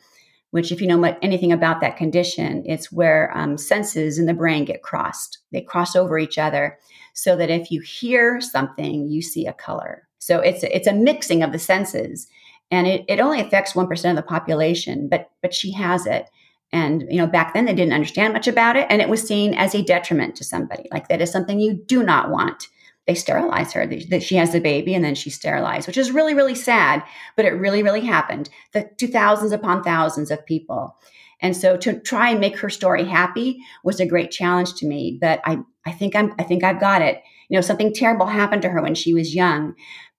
which 0.51 0.69
if 0.69 0.81
you 0.81 0.87
know 0.87 1.01
anything 1.21 1.53
about 1.53 1.79
that 1.79 1.95
condition, 1.95 2.61
it's 2.65 2.91
where 2.91 3.31
um, 3.35 3.57
senses 3.57 4.19
in 4.19 4.25
the 4.25 4.33
brain 4.33 4.65
get 4.65 4.83
crossed. 4.83 5.39
They 5.53 5.61
cross 5.61 5.95
over 5.95 6.19
each 6.19 6.37
other, 6.37 6.77
so 7.13 7.37
that 7.37 7.49
if 7.49 7.71
you 7.71 7.79
hear 7.79 8.41
something, 8.41 9.07
you 9.07 9.21
see 9.21 9.47
a 9.47 9.53
color. 9.53 10.05
So 10.19 10.41
it's 10.41 10.63
it's 10.63 10.87
a 10.87 10.93
mixing 10.93 11.41
of 11.41 11.53
the 11.53 11.59
senses. 11.59 12.27
and 12.69 12.85
it, 12.85 13.05
it 13.07 13.21
only 13.21 13.39
affects 13.39 13.73
1% 13.73 14.09
of 14.09 14.15
the 14.15 14.23
population 14.23 15.07
but 15.07 15.29
but 15.41 15.53
she 15.53 15.71
has 15.71 16.05
it 16.05 16.25
and 16.73 17.03
you 17.09 17.17
know 17.17 17.27
back 17.27 17.53
then 17.53 17.65
they 17.65 17.75
didn't 17.75 17.93
understand 17.93 18.33
much 18.33 18.47
about 18.47 18.75
it 18.75 18.87
and 18.89 19.01
it 19.01 19.09
was 19.09 19.21
seen 19.21 19.53
as 19.53 19.75
a 19.75 19.83
detriment 19.83 20.35
to 20.35 20.43
somebody 20.43 20.87
like 20.91 21.07
that 21.07 21.21
is 21.21 21.31
something 21.31 21.59
you 21.59 21.73
do 21.87 22.03
not 22.03 22.31
want 22.31 22.67
they 23.07 23.15
sterilize 23.15 23.73
her 23.73 23.85
that 23.85 24.23
she 24.23 24.35
has 24.35 24.51
the 24.51 24.59
baby 24.59 24.93
and 24.93 25.03
then 25.03 25.15
she's 25.15 25.35
sterilized 25.35 25.87
which 25.87 25.97
is 25.97 26.11
really 26.11 26.33
really 26.33 26.55
sad 26.55 27.03
but 27.35 27.45
it 27.45 27.51
really 27.51 27.83
really 27.83 28.01
happened 28.01 28.49
the, 28.73 28.89
to 28.97 29.07
thousands 29.07 29.51
upon 29.51 29.83
thousands 29.83 30.31
of 30.31 30.45
people 30.45 30.95
and 31.41 31.55
so 31.55 31.75
to 31.77 31.99
try 31.99 32.29
and 32.29 32.39
make 32.39 32.57
her 32.57 32.69
story 32.69 33.05
happy 33.05 33.59
was 33.83 33.99
a 33.99 34.05
great 34.05 34.31
challenge 34.31 34.73
to 34.73 34.85
me 34.85 35.17
but 35.21 35.39
i 35.45 35.57
i 35.85 35.91
think 35.91 36.15
i'm 36.15 36.33
i 36.39 36.43
think 36.43 36.63
i've 36.63 36.79
got 36.79 37.01
it 37.01 37.21
you 37.49 37.55
know 37.55 37.61
something 37.61 37.93
terrible 37.93 38.25
happened 38.25 38.61
to 38.61 38.69
her 38.69 38.81
when 38.81 38.95
she 38.95 39.13
was 39.13 39.35
young 39.35 39.75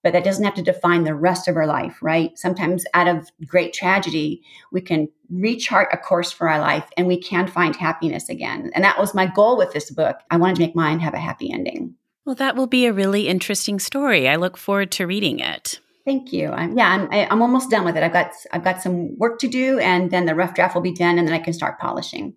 but 0.07 0.12
that 0.12 0.22
doesn't 0.22 0.44
have 0.44 0.55
to 0.55 0.62
define 0.62 1.03
the 1.03 1.16
rest 1.16 1.49
of 1.49 1.57
her 1.57 1.66
life, 1.66 1.99
right? 2.01 2.38
Sometimes 2.38 2.85
out 2.94 3.09
of 3.09 3.29
great 3.44 3.72
tragedy, 3.72 4.40
we 4.70 4.81
can 4.81 5.09
rechart 5.35 5.87
a 5.92 5.96
course 5.96 6.31
for 6.31 6.49
our 6.49 6.61
life 6.61 6.88
and 6.96 7.09
we 7.09 7.20
can 7.20 7.49
find 7.49 7.75
happiness 7.75 8.29
again. 8.29 8.70
And 8.72 8.85
that 8.85 9.01
was 9.01 9.14
my 9.14 9.27
goal 9.27 9.57
with 9.57 9.72
this 9.72 9.90
book. 9.90 10.18
I 10.31 10.37
wanted 10.37 10.55
to 10.57 10.62
make 10.62 10.77
mine 10.77 11.01
have 11.01 11.14
a 11.14 11.18
happy 11.18 11.53
ending. 11.53 11.96
Well, 12.27 12.35
that 12.35 12.57
will 12.57 12.67
be 12.67 12.87
a 12.87 12.93
really 12.93 13.29
interesting 13.29 13.79
story. 13.79 14.29
I 14.29 14.35
look 14.35 14.57
forward 14.57 14.91
to 14.93 15.07
reading 15.07 15.39
it. 15.39 15.81
Thank 16.05 16.33
you. 16.33 16.51
I'm, 16.51 16.77
yeah, 16.77 16.89
I'm, 16.89 17.09
I, 17.12 17.19
am 17.19 17.29
i 17.31 17.33
am 17.33 17.43
almost 17.43 17.71
done 17.71 17.85
with 17.85 17.97
it. 17.97 18.03
I've 18.03 18.12
got 18.12 18.33
I've 18.53 18.65
got 18.65 18.83
some 18.83 19.17
work 19.17 19.39
to 19.41 19.49
do, 19.49 19.79
and 19.79 20.11
then 20.11 20.27
the 20.27 20.35
rough 20.35 20.55
draft 20.55 20.75
will 20.75 20.83
be 20.83 20.93
done, 20.93 21.19
and 21.19 21.27
then 21.27 21.35
I 21.35 21.39
can 21.39 21.53
start 21.53 21.79
polishing. 21.79 22.35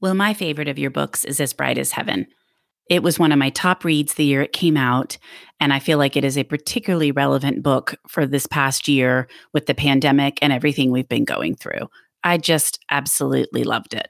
Well, 0.00 0.14
my 0.14 0.34
favorite 0.34 0.68
of 0.68 0.78
your 0.78 0.90
books 0.90 1.24
is 1.24 1.40
As 1.40 1.52
Bright 1.52 1.78
as 1.78 1.92
Heaven. 1.92 2.26
It 2.88 3.02
was 3.02 3.18
one 3.18 3.32
of 3.32 3.38
my 3.38 3.50
top 3.50 3.84
reads 3.84 4.14
the 4.14 4.24
year 4.24 4.42
it 4.42 4.52
came 4.52 4.76
out. 4.76 5.18
And 5.60 5.72
I 5.72 5.78
feel 5.78 5.98
like 5.98 6.16
it 6.16 6.24
is 6.24 6.38
a 6.38 6.44
particularly 6.44 7.10
relevant 7.10 7.62
book 7.62 7.96
for 8.08 8.26
this 8.26 8.46
past 8.46 8.88
year 8.88 9.28
with 9.52 9.66
the 9.66 9.74
pandemic 9.74 10.38
and 10.40 10.52
everything 10.52 10.90
we've 10.90 11.08
been 11.08 11.24
going 11.24 11.54
through. 11.54 11.88
I 12.24 12.38
just 12.38 12.78
absolutely 12.90 13.64
loved 13.64 13.92
it. 13.92 14.08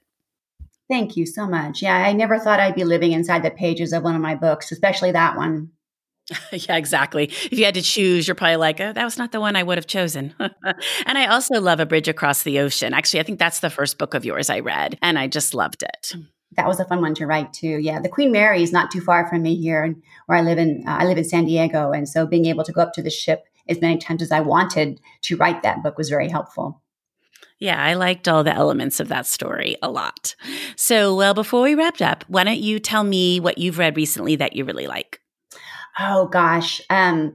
Thank 0.88 1.16
you 1.16 1.26
so 1.26 1.46
much. 1.46 1.82
Yeah, 1.82 1.96
I 1.96 2.12
never 2.12 2.38
thought 2.38 2.60
I'd 2.60 2.74
be 2.74 2.84
living 2.84 3.12
inside 3.12 3.42
the 3.42 3.50
pages 3.50 3.92
of 3.92 4.02
one 4.02 4.14
of 4.14 4.22
my 4.22 4.34
books, 4.34 4.72
especially 4.72 5.12
that 5.12 5.36
one. 5.36 5.70
yeah, 6.52 6.76
exactly. 6.76 7.24
If 7.24 7.52
you 7.52 7.64
had 7.64 7.74
to 7.74 7.82
choose, 7.82 8.26
you're 8.26 8.34
probably 8.34 8.56
like, 8.56 8.80
oh, 8.80 8.92
that 8.92 9.04
was 9.04 9.18
not 9.18 9.32
the 9.32 9.40
one 9.40 9.56
I 9.56 9.62
would 9.62 9.78
have 9.78 9.86
chosen. 9.86 10.34
and 10.38 11.18
I 11.18 11.26
also 11.26 11.60
love 11.60 11.80
A 11.80 11.86
Bridge 11.86 12.08
Across 12.08 12.42
the 12.42 12.58
Ocean. 12.60 12.94
Actually, 12.94 13.20
I 13.20 13.22
think 13.22 13.38
that's 13.38 13.60
the 13.60 13.70
first 13.70 13.98
book 13.98 14.14
of 14.14 14.24
yours 14.24 14.50
I 14.50 14.60
read, 14.60 14.98
and 15.02 15.18
I 15.18 15.26
just 15.26 15.54
loved 15.54 15.82
it 15.82 16.14
that 16.56 16.66
was 16.66 16.80
a 16.80 16.84
fun 16.84 17.00
one 17.00 17.14
to 17.14 17.26
write 17.26 17.52
too. 17.52 17.78
Yeah, 17.78 18.00
the 18.00 18.08
Queen 18.08 18.32
Mary 18.32 18.62
is 18.62 18.72
not 18.72 18.90
too 18.90 19.00
far 19.00 19.28
from 19.28 19.42
me 19.42 19.54
here, 19.54 19.94
where 20.26 20.38
I 20.38 20.42
live 20.42 20.58
in. 20.58 20.84
Uh, 20.86 20.98
I 21.00 21.04
live 21.04 21.18
in 21.18 21.24
San 21.24 21.44
Diego, 21.44 21.92
and 21.92 22.08
so 22.08 22.26
being 22.26 22.46
able 22.46 22.64
to 22.64 22.72
go 22.72 22.82
up 22.82 22.92
to 22.94 23.02
the 23.02 23.10
ship 23.10 23.44
as 23.68 23.80
many 23.80 23.98
times 23.98 24.22
as 24.22 24.32
I 24.32 24.40
wanted 24.40 25.00
to 25.22 25.36
write 25.36 25.62
that 25.62 25.82
book 25.82 25.98
was 25.98 26.08
very 26.08 26.28
helpful. 26.28 26.82
Yeah, 27.58 27.82
I 27.82 27.94
liked 27.94 28.28
all 28.28 28.44
the 28.44 28.54
elements 28.54 29.00
of 29.00 29.08
that 29.08 29.26
story 29.26 29.76
a 29.82 29.90
lot. 29.90 30.36
So, 30.76 31.16
well, 31.16 31.34
before 31.34 31.62
we 31.62 31.74
wrapped 31.74 32.00
up, 32.00 32.24
why 32.28 32.44
don't 32.44 32.60
you 32.60 32.78
tell 32.78 33.02
me 33.02 33.40
what 33.40 33.58
you've 33.58 33.78
read 33.78 33.96
recently 33.96 34.36
that 34.36 34.54
you 34.54 34.64
really 34.64 34.86
like? 34.86 35.20
Oh 35.98 36.28
gosh, 36.28 36.80
um, 36.90 37.34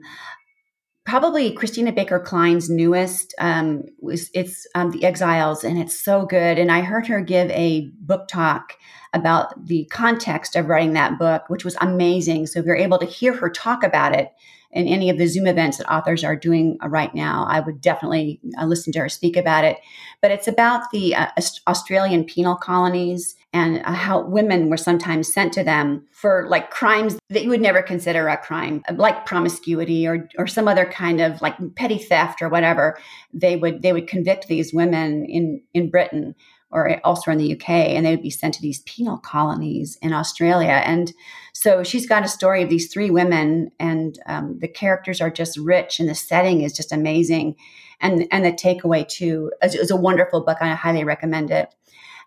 probably 1.05 1.51
Christina 1.51 1.91
Baker 1.91 2.19
Kline's 2.19 2.69
newest 2.69 3.33
um, 3.37 3.83
was 3.99 4.29
it's 4.33 4.65
um, 4.75 4.91
The 4.91 5.03
Exiles, 5.03 5.65
and 5.65 5.77
it's 5.77 5.99
so 5.99 6.25
good. 6.25 6.57
And 6.57 6.71
I 6.71 6.81
heard 6.81 7.07
her 7.07 7.19
give 7.19 7.51
a 7.51 7.91
book 7.99 8.29
talk 8.29 8.73
about 9.13 9.67
the 9.67 9.85
context 9.91 10.55
of 10.55 10.67
writing 10.67 10.93
that 10.93 11.19
book, 11.19 11.43
which 11.49 11.65
was 11.65 11.75
amazing. 11.81 12.47
So 12.47 12.59
if 12.59 12.65
you're 12.65 12.75
able 12.75 12.97
to 12.99 13.05
hear 13.05 13.33
her 13.33 13.49
talk 13.49 13.83
about 13.83 14.15
it 14.15 14.31
in 14.73 14.87
any 14.87 15.09
of 15.09 15.17
the 15.17 15.27
Zoom 15.27 15.47
events 15.47 15.77
that 15.77 15.91
authors 15.91 16.23
are 16.23 16.35
doing 16.35 16.77
uh, 16.83 16.89
right 16.89 17.13
now, 17.13 17.45
I 17.47 17.59
would 17.59 17.79
definitely 17.79 18.39
uh, 18.59 18.65
listen 18.65 18.91
to 18.93 18.99
her 18.99 19.09
speak 19.09 19.37
about 19.37 19.63
it. 19.63 19.77
But 20.21 20.31
it's 20.31 20.47
about 20.47 20.89
the 20.91 21.15
uh, 21.15 21.27
Australian 21.67 22.25
penal 22.25 22.55
colonies 22.55 23.35
and 23.53 23.81
uh, 23.85 23.91
how 23.91 24.21
women 24.21 24.69
were 24.69 24.77
sometimes 24.77 25.31
sent 25.31 25.53
to 25.53 25.63
them 25.63 26.05
for 26.11 26.47
like 26.49 26.71
crimes 26.71 27.19
that 27.29 27.43
you 27.43 27.49
would 27.49 27.61
never 27.61 27.83
consider 27.83 28.27
a 28.27 28.37
crime, 28.37 28.83
like 28.95 29.25
promiscuity 29.25 30.07
or 30.07 30.27
or 30.37 30.47
some 30.47 30.67
other 30.67 30.85
kind 30.85 31.21
of 31.21 31.41
like 31.41 31.55
petty 31.75 31.99
theft 31.99 32.41
or 32.41 32.49
whatever. 32.49 32.97
They 33.33 33.55
would 33.55 33.81
they 33.83 33.93
would 33.93 34.07
convict 34.07 34.47
these 34.47 34.73
women 34.73 35.25
in 35.25 35.61
in 35.73 35.91
Britain 35.91 36.35
or 36.73 36.99
also 37.05 37.31
in 37.31 37.37
the 37.37 37.53
UK, 37.53 37.69
and 37.69 38.05
they 38.05 38.11
would 38.11 38.23
be 38.23 38.29
sent 38.31 38.55
to 38.55 38.61
these 38.61 38.79
penal 38.81 39.17
colonies 39.17 39.97
in 40.01 40.11
Australia. 40.11 40.81
And 40.83 41.13
so 41.53 41.83
she's 41.83 42.07
got 42.07 42.25
a 42.25 42.27
story 42.27 42.63
of 42.63 42.69
these 42.69 42.91
three 42.91 43.11
women, 43.11 43.71
and 43.79 44.19
um, 44.25 44.57
the 44.59 44.67
characters 44.67 45.21
are 45.21 45.29
just 45.29 45.57
rich, 45.57 45.99
and 45.99 46.09
the 46.09 46.15
setting 46.15 46.61
is 46.61 46.73
just 46.73 46.91
amazing. 46.91 47.55
And 48.01 48.27
and 48.31 48.43
the 48.43 48.51
takeaway 48.51 49.07
too 49.07 49.51
is, 49.63 49.91
a 49.91 49.95
wonderful 49.95 50.43
book. 50.43 50.57
I 50.59 50.73
highly 50.73 51.03
recommend 51.03 51.51
it. 51.51 51.73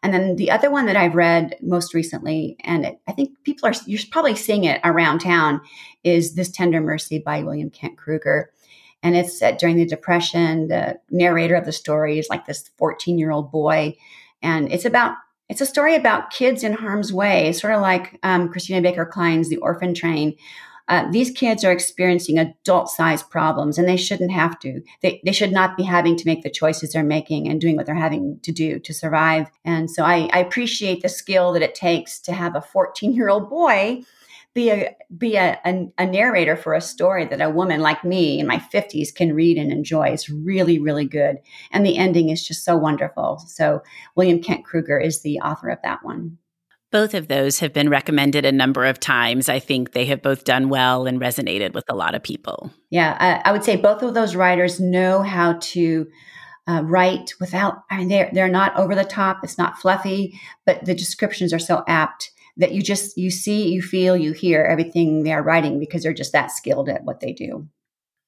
And 0.03 0.15
then 0.15 0.37
the 0.37 0.51
other 0.51 0.71
one 0.71 0.87
that 0.87 0.97
I've 0.97 1.17
read 1.17 1.57
most 1.61 1.93
recently, 1.93 2.57
and 2.61 2.87
it, 2.87 3.01
I 3.09 3.13
think 3.13 3.43
people 3.43 3.69
are 3.69 3.75
you're 3.87 4.01
probably 4.11 4.37
seeing 4.37 4.65
it 4.65 4.81
around 4.85 5.21
town, 5.21 5.61
is 6.05 6.35
This 6.35 6.51
Tender 6.51 6.81
Mercy 6.81 7.19
by 7.19 7.43
William 7.43 7.71
Kent 7.71 7.99
Krueger. 7.99 8.53
And 9.03 9.17
it's 9.17 9.39
set 9.39 9.59
during 9.59 9.77
the 9.77 9.87
Depression. 9.87 10.69
The 10.69 10.99
narrator 11.11 11.57
of 11.57 11.65
the 11.65 11.73
story 11.73 12.19
is 12.19 12.29
like 12.31 12.47
this 12.47 12.71
14 12.79 13.19
year 13.19 13.33
old 13.33 13.51
boy 13.51 13.97
and 14.43 14.71
it's 14.73 14.85
about 14.85 15.17
it's 15.49 15.61
a 15.61 15.67
story 15.67 15.95
about 15.95 16.31
kids 16.31 16.65
in 16.65 16.73
harm's 16.73 17.13
way, 17.13 17.53
sort 17.53 17.75
of 17.75 17.81
like 17.81 18.19
um, 18.25 18.49
Christina 18.49 18.83
Baker 18.83 19.07
Kline's 19.07 19.49
The 19.49 19.59
Orphan 19.59 19.95
Train. 19.95 20.37
Uh, 20.89 21.11
these 21.11 21.31
kids 21.31 21.65
are 21.65 21.73
experiencing 21.73 22.39
adult 22.39 22.89
sized 22.89 23.29
problems 23.29 23.77
and 23.77 23.89
they 23.89 23.97
shouldn't 23.97 24.31
have 24.31 24.59
to. 24.61 24.81
They, 25.03 25.21
they 25.25 25.33
should 25.33 25.53
not 25.53 25.77
be 25.77 25.83
having 25.83 26.17
to 26.17 26.27
make 26.27 26.43
the 26.43 26.51
choices 26.51 26.93
they're 26.93 27.03
making 27.03 27.49
and 27.49 27.61
doing 27.61 27.77
what 27.77 27.87
they're 27.87 27.95
having 27.95 28.39
to 28.43 28.53
do 28.53 28.79
to 28.79 28.95
survive. 28.95 29.51
And 29.65 29.91
so 29.91 30.05
I, 30.05 30.29
I 30.33 30.39
appreciate 30.39 31.03
the 31.03 31.09
skill 31.09 31.53
that 31.53 31.63
it 31.63 31.75
takes 31.75 32.21
to 32.21 32.33
have 32.33 32.55
a 32.55 32.61
14 32.61 33.13
year 33.13 33.29
old 33.29 33.51
boy 33.51 34.03
be 34.57 34.71
a 34.71 34.97
be 35.17 35.37
a, 35.37 35.61
a, 35.67 35.87
a, 35.99 36.07
narrator 36.07 36.57
for 36.57 36.73
a 36.73 36.81
story 36.81 37.27
that 37.27 37.43
a 37.43 37.51
woman 37.51 37.81
like 37.81 38.03
me 38.03 38.41
in 38.41 38.47
my 38.47 38.57
50s 38.57 39.15
can 39.15 39.35
read 39.35 39.59
and 39.59 39.71
enjoy. 39.71 40.09
It's 40.09 40.31
really 40.31 40.79
really 40.79 41.05
good. 41.05 41.37
And 41.71 41.85
the 41.85 41.99
ending 41.99 42.31
is 42.31 42.45
just 42.45 42.65
so 42.65 42.77
wonderful. 42.77 43.39
So 43.47 43.83
william 44.17 44.43
kent 44.43 44.65
krueger 44.65 44.99
is 44.99 45.21
the 45.21 45.39
author 45.41 45.69
of 45.69 45.79
that 45.85 46.03
one. 46.03 46.39
Both 46.91 47.13
of 47.13 47.29
those 47.29 47.59
have 47.59 47.75
been 47.75 47.91
recommended 47.91 48.47
a 48.47 48.53
number 48.53 48.87
of 48.87 48.99
times. 48.99 49.51
I 49.51 49.59
think 49.59 49.93
they 49.93 50.07
have 50.07 50.23
both 50.23 50.45
done 50.45 50.71
well 50.71 51.07
and 51.07 51.21
resonated 51.21 51.75
with 51.75 51.85
a 51.91 51.95
lot 51.95 52.15
of 52.15 52.23
people. 52.23 52.73
Yeah 52.89 53.17
i, 53.21 53.51
I 53.51 53.53
would 53.53 53.63
say 53.63 53.77
both 53.77 54.03
of 54.03 54.15
those 54.15 54.35
writers 54.35 54.81
know 54.81 55.23
how 55.23 55.59
to 55.61 56.07
uh, 56.67 56.83
write 56.83 57.35
without 57.39 57.85
i 57.91 57.99
mean 57.99 58.09
they're, 58.09 58.31
they're 58.33 58.49
not 58.49 58.77
over 58.79 58.95
the 58.95 59.05
top. 59.05 59.41
It's 59.45 59.59
not 59.59 59.79
fluffy 59.79 60.41
but 60.65 60.83
the 60.87 60.95
descriptions 60.95 61.53
are 61.53 61.59
so 61.59 61.85
apt 61.87 62.31
that 62.57 62.73
you 62.73 62.83
just 62.83 63.17
you 63.17 63.31
see 63.31 63.69
you 63.69 63.83
feel 63.83 64.17
you 64.17 64.33
hear 64.33 64.63
everything 64.63 65.23
they're 65.23 65.43
writing 65.43 65.79
because 65.79 66.03
they're 66.03 66.15
just 66.15 66.33
that 66.33 66.51
skilled 66.51 66.89
at 66.89 67.05
what 67.05 67.21
they 67.21 67.33
do 67.33 67.69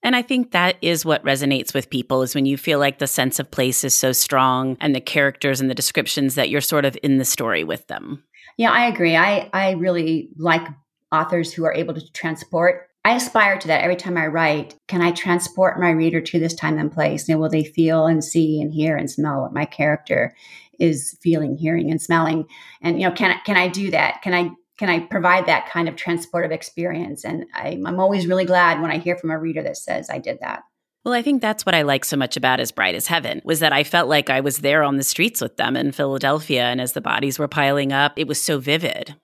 and 0.03 0.15
I 0.15 0.23
think 0.23 0.53
that 0.53 0.77
is 0.81 1.05
what 1.05 1.25
resonates 1.25 1.75
with 1.75 1.91
people 1.91 2.23
is 2.23 2.35
when 2.35 2.47
you 2.47 2.57
feel 2.57 2.79
like 2.79 2.99
the 2.99 3.07
sense 3.07 3.39
of 3.39 3.51
place 3.51 3.83
is 3.83 3.95
so 3.95 4.13
strong 4.13 4.77
and 4.81 4.95
the 4.95 5.01
characters 5.01 5.61
and 5.61 5.69
the 5.69 5.75
descriptions 5.75 6.37
that 6.37 6.51
you're 6.51 6.61
sort 6.61 6.85
of 6.85 6.97
in 7.03 7.19
the 7.19 7.25
story 7.25 7.65
with 7.65 7.87
them. 7.89 8.23
Yeah, 8.57 8.71
I 8.71 8.87
agree. 8.87 9.17
I, 9.17 9.51
I 9.53 9.73
really 9.73 10.31
like 10.37 10.67
authors 11.13 11.53
who 11.53 11.65
are 11.65 11.75
able 11.75 11.95
to 11.95 12.13
transport. 12.13 12.89
I 13.05 13.15
aspire 13.15 13.59
to 13.59 13.69
that 13.69 13.83
every 13.83 13.97
time 13.97 14.17
I 14.17 14.27
write. 14.27 14.77
Can 14.87 15.01
I 15.01 15.13
transport 15.13 15.81
my 15.81 15.91
reader 15.91 16.21
to 16.21 16.39
this 16.39 16.55
time 16.55 16.79
and 16.79 16.93
place? 16.93 17.29
And 17.29 17.41
will 17.41 17.49
they 17.49 17.65
feel 17.65 18.07
and 18.07 18.23
see 18.23 18.61
and 18.61 18.73
hear 18.73 18.97
and 18.97 19.11
smell 19.11 19.43
what 19.43 19.55
my 19.55 19.65
character 19.65 20.35
is 20.79 21.17
feeling, 21.23 21.57
hearing, 21.57 21.91
and 21.91 22.01
smelling. 22.01 22.47
And 22.83 23.01
you 23.01 23.09
know, 23.09 23.15
can 23.15 23.33
I, 23.33 23.41
can 23.45 23.57
I 23.57 23.69
do 23.69 23.91
that? 23.91 24.23
Can 24.23 24.35
I 24.35 24.51
can 24.79 24.89
I 24.89 25.01
provide 25.01 25.47
that 25.47 25.69
kind 25.69 25.89
of 25.89 25.97
transportive 25.97 26.53
experience? 26.53 27.25
And 27.25 27.47
I, 27.53 27.81
I'm 27.85 27.99
always 27.99 28.29
really 28.29 28.45
glad 28.45 28.81
when 28.81 28.93
I 28.93 28.99
hear 28.99 29.17
from 29.17 29.31
a 29.31 29.39
reader 29.39 29.63
that 29.65 29.77
says 29.77 30.09
I 30.09 30.19
did 30.19 30.39
that. 30.41 30.63
Well, 31.05 31.15
I 31.15 31.23
think 31.23 31.43
that's 31.43 31.67
what 31.67 31.75
I 31.75 31.83
like 31.83 32.05
so 32.05 32.17
much 32.17 32.37
about 32.37 32.61
As 32.61 32.71
Bright 32.71 32.95
as 32.95 33.07
Heaven 33.07 33.41
was 33.45 33.61
that 33.61 33.73
I 33.73 33.83
felt 33.83 34.09
like 34.09 34.31
I 34.31 34.41
was 34.41 34.59
there 34.59 34.83
on 34.83 34.97
the 34.97 35.03
streets 35.03 35.41
with 35.41 35.57
them 35.57 35.77
in 35.77 35.93
Philadelphia, 35.93 36.65
and 36.65 36.81
as 36.81 36.93
the 36.93 37.01
bodies 37.01 37.39
were 37.39 37.49
piling 37.49 37.93
up, 37.93 38.13
it 38.17 38.29
was 38.29 38.43
so 38.43 38.59
vivid. 38.59 39.17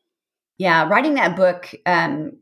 Yeah, 0.57 0.89
writing 0.89 1.15
that 1.15 1.37
book 1.37 1.75
um, 1.85 2.33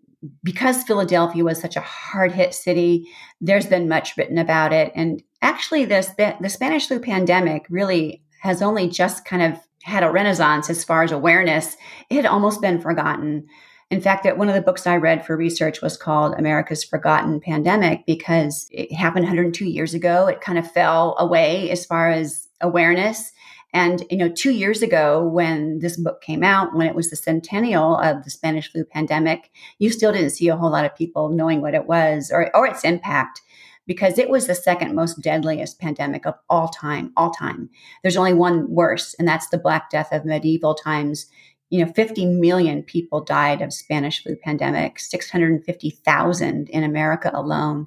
because 0.44 0.84
Philadelphia 0.84 1.42
was 1.42 1.60
such 1.60 1.76
a 1.76 1.80
hard 1.80 2.32
hit 2.32 2.54
city. 2.54 3.08
There's 3.40 3.66
been 3.66 3.88
much 3.88 4.16
written 4.16 4.38
about 4.38 4.72
it, 4.72 4.92
and 4.94 5.22
actually, 5.40 5.86
this 5.86 6.10
the 6.16 6.48
Spanish 6.48 6.86
flu 6.86 7.00
pandemic 7.00 7.66
really 7.68 8.21
has 8.42 8.60
only 8.60 8.88
just 8.88 9.24
kind 9.24 9.40
of 9.40 9.60
had 9.84 10.02
a 10.02 10.10
renaissance 10.10 10.68
as 10.68 10.82
far 10.82 11.04
as 11.04 11.12
awareness. 11.12 11.76
It 12.10 12.16
had 12.16 12.26
almost 12.26 12.60
been 12.60 12.80
forgotten. 12.80 13.46
In 13.88 14.00
fact, 14.00 14.24
that 14.24 14.36
one 14.36 14.48
of 14.48 14.56
the 14.56 14.60
books 14.62 14.84
I 14.84 14.96
read 14.96 15.24
for 15.24 15.36
research 15.36 15.80
was 15.80 15.96
called 15.96 16.34
America's 16.36 16.82
Forgotten 16.82 17.38
Pandemic 17.38 18.04
because 18.04 18.66
it 18.72 18.92
happened 18.92 19.26
102 19.26 19.64
years 19.64 19.94
ago. 19.94 20.26
It 20.26 20.40
kind 20.40 20.58
of 20.58 20.68
fell 20.68 21.14
away 21.20 21.70
as 21.70 21.86
far 21.86 22.10
as 22.10 22.48
awareness. 22.60 23.30
And 23.72 24.04
you 24.10 24.16
know, 24.16 24.28
two 24.28 24.50
years 24.50 24.82
ago, 24.82 25.24
when 25.24 25.78
this 25.78 25.96
book 25.96 26.20
came 26.20 26.42
out, 26.42 26.74
when 26.74 26.88
it 26.88 26.96
was 26.96 27.10
the 27.10 27.16
centennial 27.16 27.96
of 27.96 28.24
the 28.24 28.30
Spanish 28.30 28.72
flu 28.72 28.84
pandemic, 28.84 29.52
you 29.78 29.90
still 29.90 30.12
didn't 30.12 30.30
see 30.30 30.48
a 30.48 30.56
whole 30.56 30.72
lot 30.72 30.84
of 30.84 30.96
people 30.96 31.28
knowing 31.28 31.60
what 31.60 31.74
it 31.74 31.86
was 31.86 32.32
or, 32.32 32.50
or 32.56 32.66
its 32.66 32.82
impact. 32.82 33.40
Because 33.86 34.18
it 34.18 34.30
was 34.30 34.46
the 34.46 34.54
second 34.54 34.94
most 34.94 35.20
deadliest 35.20 35.80
pandemic 35.80 36.26
of 36.26 36.34
all 36.48 36.68
time, 36.68 37.12
all 37.16 37.30
time. 37.30 37.68
There's 38.02 38.16
only 38.16 38.34
one 38.34 38.70
worse, 38.70 39.14
and 39.18 39.26
that's 39.26 39.48
the 39.48 39.58
Black 39.58 39.90
Death 39.90 40.12
of 40.12 40.24
medieval 40.24 40.74
times. 40.74 41.26
You 41.70 41.84
know, 41.84 41.92
50 41.92 42.26
million 42.26 42.82
people 42.82 43.24
died 43.24 43.62
of 43.62 43.72
Spanish 43.72 44.22
flu 44.22 44.36
pandemic, 44.36 45.00
650,000 45.00 46.68
in 46.68 46.84
America 46.84 47.30
alone. 47.32 47.86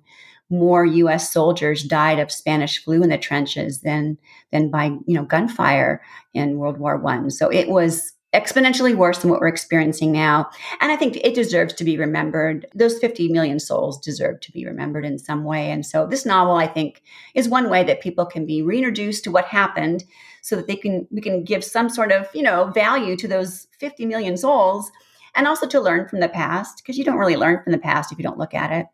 More 0.50 0.86
U.S. 0.86 1.32
soldiers 1.32 1.84
died 1.84 2.20
of 2.20 2.32
Spanish 2.32 2.84
flu 2.84 3.02
in 3.02 3.10
the 3.10 3.18
trenches 3.18 3.82
than 3.82 4.18
than 4.52 4.70
by 4.70 4.86
you 5.08 5.16
know 5.16 5.24
gunfire 5.24 6.02
in 6.34 6.58
World 6.58 6.78
War 6.78 6.98
One. 6.98 7.32
So 7.32 7.52
it 7.52 7.68
was 7.70 8.14
exponentially 8.36 8.96
worse 8.96 9.20
than 9.20 9.32
what 9.32 9.40
we're 9.40 9.48
experiencing 9.48 10.12
now. 10.12 10.50
And 10.82 10.92
I 10.92 10.96
think 10.96 11.16
it 11.18 11.34
deserves 11.34 11.74
to 11.76 11.84
be 11.84 11.98
remembered. 11.98 12.68
Those 12.76 13.00
50 13.00 13.30
million 13.30 13.60
souls 13.60 14.00
deserve 14.00 14.42
to 14.42 14.52
be 14.52 14.66
remembered 14.66 15.06
in 15.06 15.18
some 15.18 15.44
way. 15.44 15.72
And 15.72 15.86
so 15.86 16.06
this 16.06 16.26
novel, 16.26 16.56
I 16.56 16.68
think, 16.68 17.02
is 17.34 17.48
one 17.48 17.70
way 17.70 17.84
that 17.86 18.02
people 18.02 18.26
can 18.26 18.46
be 18.46 18.62
reintroduced 18.62 19.24
to 19.24 19.32
what 19.32 19.46
happened 19.46 20.04
so 20.42 20.56
that 20.56 20.68
they 20.68 20.76
can 20.76 21.08
we 21.12 21.22
can 21.22 21.44
give 21.44 21.64
some 21.64 21.90
sort 21.90 22.12
of, 22.12 22.28
you 22.34 22.44
know, 22.44 22.66
value 22.66 23.16
to 23.18 23.28
those 23.28 23.68
50 23.80 24.06
million 24.06 24.38
souls 24.38 24.92
and 25.34 25.48
also 25.48 25.68
to 25.68 25.82
learn 25.82 26.08
from 26.08 26.20
the 26.20 26.30
past 26.30 26.78
because 26.78 26.98
you 26.98 27.04
don't 27.04 27.18
really 27.18 27.36
learn 27.38 27.64
from 27.64 27.72
the 27.72 27.78
past 27.78 28.12
if 28.12 28.18
you 28.18 28.24
don't 28.24 28.38
look 28.38 28.54
at 28.54 28.72
it. 28.72 28.88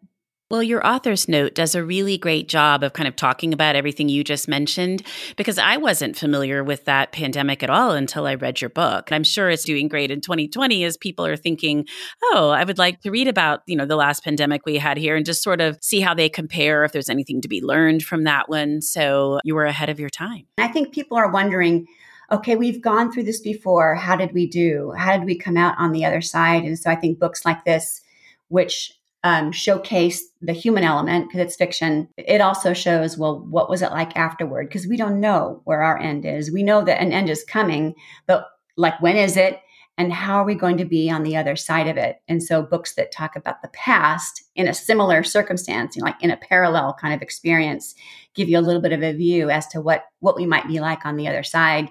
Well, 0.52 0.62
your 0.62 0.86
author's 0.86 1.30
note 1.30 1.56
does 1.56 1.76
a 1.76 1.84
really 1.84 2.18
great 2.18 2.50
job 2.50 2.84
of 2.84 2.92
kind 2.92 3.08
of 3.08 3.16
talking 3.16 3.54
about 3.54 3.78
everything 3.78 4.10
you 4.10 4.22
just 4.22 4.50
mentioned 4.50 5.02
because 5.38 5.58
I 5.58 5.78
wasn't 5.78 6.18
familiar 6.18 6.62
with 6.62 6.84
that 6.84 7.14
pandemic 7.14 7.64
at 7.64 7.70
all 7.70 7.92
until 7.92 8.28
I 8.28 8.36
read 8.36 8.60
your 8.60 8.70
book. 8.70 9.14
I'm 9.14 9.24
sure 9.24 9.50
it's 9.50 9.64
doing 9.64 9.88
great 9.88 10.12
in 10.12 10.20
2020 10.20 10.84
as 10.84 10.98
people 10.98 11.26
are 11.26 11.38
thinking, 11.38 11.88
"Oh, 12.22 12.50
I 12.50 12.66
would 12.66 12.78
like 12.78 13.00
to 13.04 13.12
read 13.12 13.30
about, 13.30 13.62
you 13.66 13.78
know, 13.78 13.86
the 13.86 13.96
last 13.96 14.26
pandemic 14.26 14.66
we 14.66 14.76
had 14.76 14.98
here 14.98 15.16
and 15.16 15.26
just 15.26 15.42
sort 15.42 15.62
of 15.62 15.78
see 15.82 16.02
how 16.02 16.14
they 16.14 16.28
compare 16.28 16.84
if 16.84 16.92
there's 16.92 17.10
anything 17.10 17.40
to 17.40 17.48
be 17.48 17.62
learned 17.62 18.04
from 18.04 18.26
that 18.26 18.50
one." 18.50 18.82
So, 18.82 19.40
you 19.46 19.56
were 19.56 19.64
ahead 19.64 19.88
of 19.88 20.02
your 20.02 20.10
time. 20.10 20.48
I 20.58 20.68
think 20.68 20.92
people 20.92 21.16
are 21.16 21.32
wondering 21.32 21.88
okay, 22.30 22.56
we've 22.56 22.82
gone 22.82 23.12
through 23.12 23.24
this 23.24 23.42
before. 23.42 23.96
How 23.96 24.16
did 24.16 24.34
we 24.34 24.48
do? 24.48 24.94
How 24.98 25.18
did 25.18 25.26
we 25.26 25.38
come 25.38 25.58
out 25.58 25.76
on 25.78 25.92
the 25.92 26.06
other 26.06 26.22
side? 26.22 26.64
And 26.64 26.80
so 26.80 26.90
I 26.90 26.96
think 26.96 27.20
books 27.20 27.46
like 27.46 27.66
this, 27.66 28.00
which 28.48 29.01
um, 29.24 29.52
showcase 29.52 30.24
the 30.42 30.54
human 30.54 30.84
element 30.84 31.28
because 31.28 31.42
it's 31.42 31.56
fiction. 31.56 32.08
It 32.18 32.42
also 32.42 32.74
shows, 32.74 33.18
well, 33.18 33.40
what 33.40 33.70
was 33.70 33.82
it 33.82 33.92
like 33.92 34.16
afterward? 34.16 34.68
Because 34.68 34.88
we 34.88 34.98
don't 34.98 35.20
know 35.20 35.62
where 35.66 35.84
our 35.84 36.00
end 36.00 36.26
is. 36.26 36.52
We 36.52 36.64
know 36.64 36.84
that 36.84 37.02
an 37.02 37.12
end 37.12 37.30
is 37.30 37.44
coming, 37.44 37.94
but 38.26 38.48
like, 38.78 39.00
when 39.02 39.18
is 39.18 39.38
it? 39.38 39.60
And 39.98 40.12
how 40.12 40.38
are 40.38 40.46
we 40.46 40.56
going 40.56 40.78
to 40.78 40.86
be 40.86 41.12
on 41.12 41.22
the 41.22 41.36
other 41.36 41.56
side 41.56 41.88
of 41.88 41.98
it? 41.98 42.22
And 42.28 42.42
so, 42.42 42.64
books 42.64 42.96
that 42.96 43.12
talk 43.12 43.36
about 43.36 43.62
the 43.62 43.68
past 43.68 44.42
in 44.56 44.68
a 44.68 44.74
similar 44.74 45.22
circumstance, 45.22 45.96
you 45.96 46.02
know, 46.02 46.06
like 46.06 46.24
in 46.24 46.32
a 46.32 46.38
parallel 46.38 46.98
kind 47.00 47.14
of 47.14 47.22
experience, 47.22 47.94
give 48.34 48.50
you 48.50 48.58
a 48.58 48.62
little 48.62 48.82
bit 48.82 48.94
of 48.94 49.04
a 49.04 49.14
view 49.14 49.52
as 49.52 49.68
to 49.68 49.82
what 49.82 50.06
what 50.22 50.36
we 50.36 50.46
might 50.46 50.68
be 50.68 50.80
like 50.80 51.06
on 51.06 51.18
the 51.18 51.28
other 51.28 51.44
side. 51.44 51.90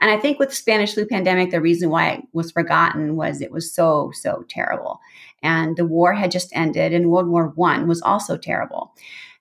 And 0.00 0.10
I 0.10 0.16
think 0.16 0.38
with 0.38 0.50
the 0.50 0.54
Spanish 0.54 0.94
flu 0.94 1.04
pandemic, 1.06 1.50
the 1.50 1.60
reason 1.60 1.90
why 1.90 2.10
it 2.10 2.22
was 2.32 2.52
forgotten 2.52 3.16
was 3.16 3.42
it 3.42 3.52
was 3.52 3.70
so 3.70 4.12
so 4.14 4.44
terrible 4.48 5.00
and 5.42 5.76
the 5.76 5.84
war 5.84 6.14
had 6.14 6.30
just 6.30 6.50
ended 6.54 6.92
and 6.92 7.10
world 7.10 7.28
war 7.28 7.52
one 7.54 7.88
was 7.88 8.02
also 8.02 8.36
terrible. 8.36 8.94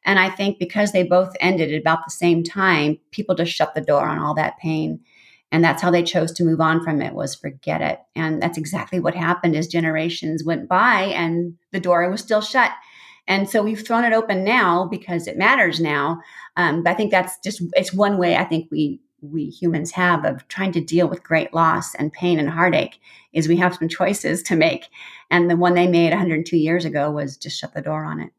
And 0.05 0.17
i 0.17 0.29
think 0.29 0.59
because 0.59 0.91
they 0.91 1.03
both 1.03 1.35
ended 1.39 1.73
at 1.73 1.81
about 1.81 2.05
the 2.05 2.11
same 2.11 2.43
time 2.43 2.97
people 3.11 3.35
just 3.35 3.51
shut 3.51 3.75
the 3.75 3.81
door 3.81 4.07
on 4.07 4.19
all 4.19 4.33
that 4.35 4.57
pain. 4.57 5.01
And 5.51 5.63
that's 5.63 5.81
how 5.81 5.89
they 5.89 6.03
chose 6.03 6.31
to 6.33 6.43
move 6.43 6.61
on 6.61 6.83
from 6.83 7.01
it 7.01 7.15
was 7.15 7.33
forget 7.33 7.81
it. 7.81 7.99
And 8.15 8.39
that's 8.39 8.57
exactly 8.57 8.99
what 8.99 9.15
happened 9.15 9.55
as 9.55 9.67
generations 9.67 10.43
went 10.43 10.69
by 10.69 11.01
and 11.05 11.55
the 11.71 11.79
door 11.79 12.07
was 12.09 12.21
still 12.21 12.41
shut. 12.41 12.71
And 13.27 13.49
so 13.49 13.61
we've 13.61 13.85
thrown 13.85 14.05
it 14.05 14.13
open 14.13 14.43
now 14.43 14.85
because 14.85 15.27
it 15.27 15.37
matters 15.37 15.79
now. 15.79 16.21
Um, 16.55 16.83
but 16.83 16.91
i 16.91 16.93
think 16.93 17.11
that's 17.11 17.37
just 17.43 17.61
it's 17.73 17.93
one 17.93 18.17
way 18.17 18.35
i 18.35 18.43
think 18.43 18.67
we 18.71 18.99
we 19.21 19.45
humans 19.45 19.91
have 19.91 20.25
of 20.25 20.47
trying 20.47 20.71
to 20.73 20.81
deal 20.81 21.07
with 21.07 21.23
great 21.23 21.53
loss 21.53 21.95
and 21.95 22.13
pain 22.13 22.39
and 22.39 22.49
heartache 22.49 22.99
is 23.33 23.47
we 23.47 23.57
have 23.57 23.75
some 23.75 23.89
choices 23.89 24.41
to 24.43 24.55
make. 24.55 24.89
And 25.29 25.49
the 25.49 25.57
one 25.57 25.73
they 25.73 25.87
made 25.87 26.09
102 26.09 26.57
years 26.57 26.85
ago 26.85 27.11
was 27.11 27.37
just 27.37 27.59
shut 27.59 27.73
the 27.73 27.81
door 27.81 28.03
on 28.03 28.19
it 28.19 28.31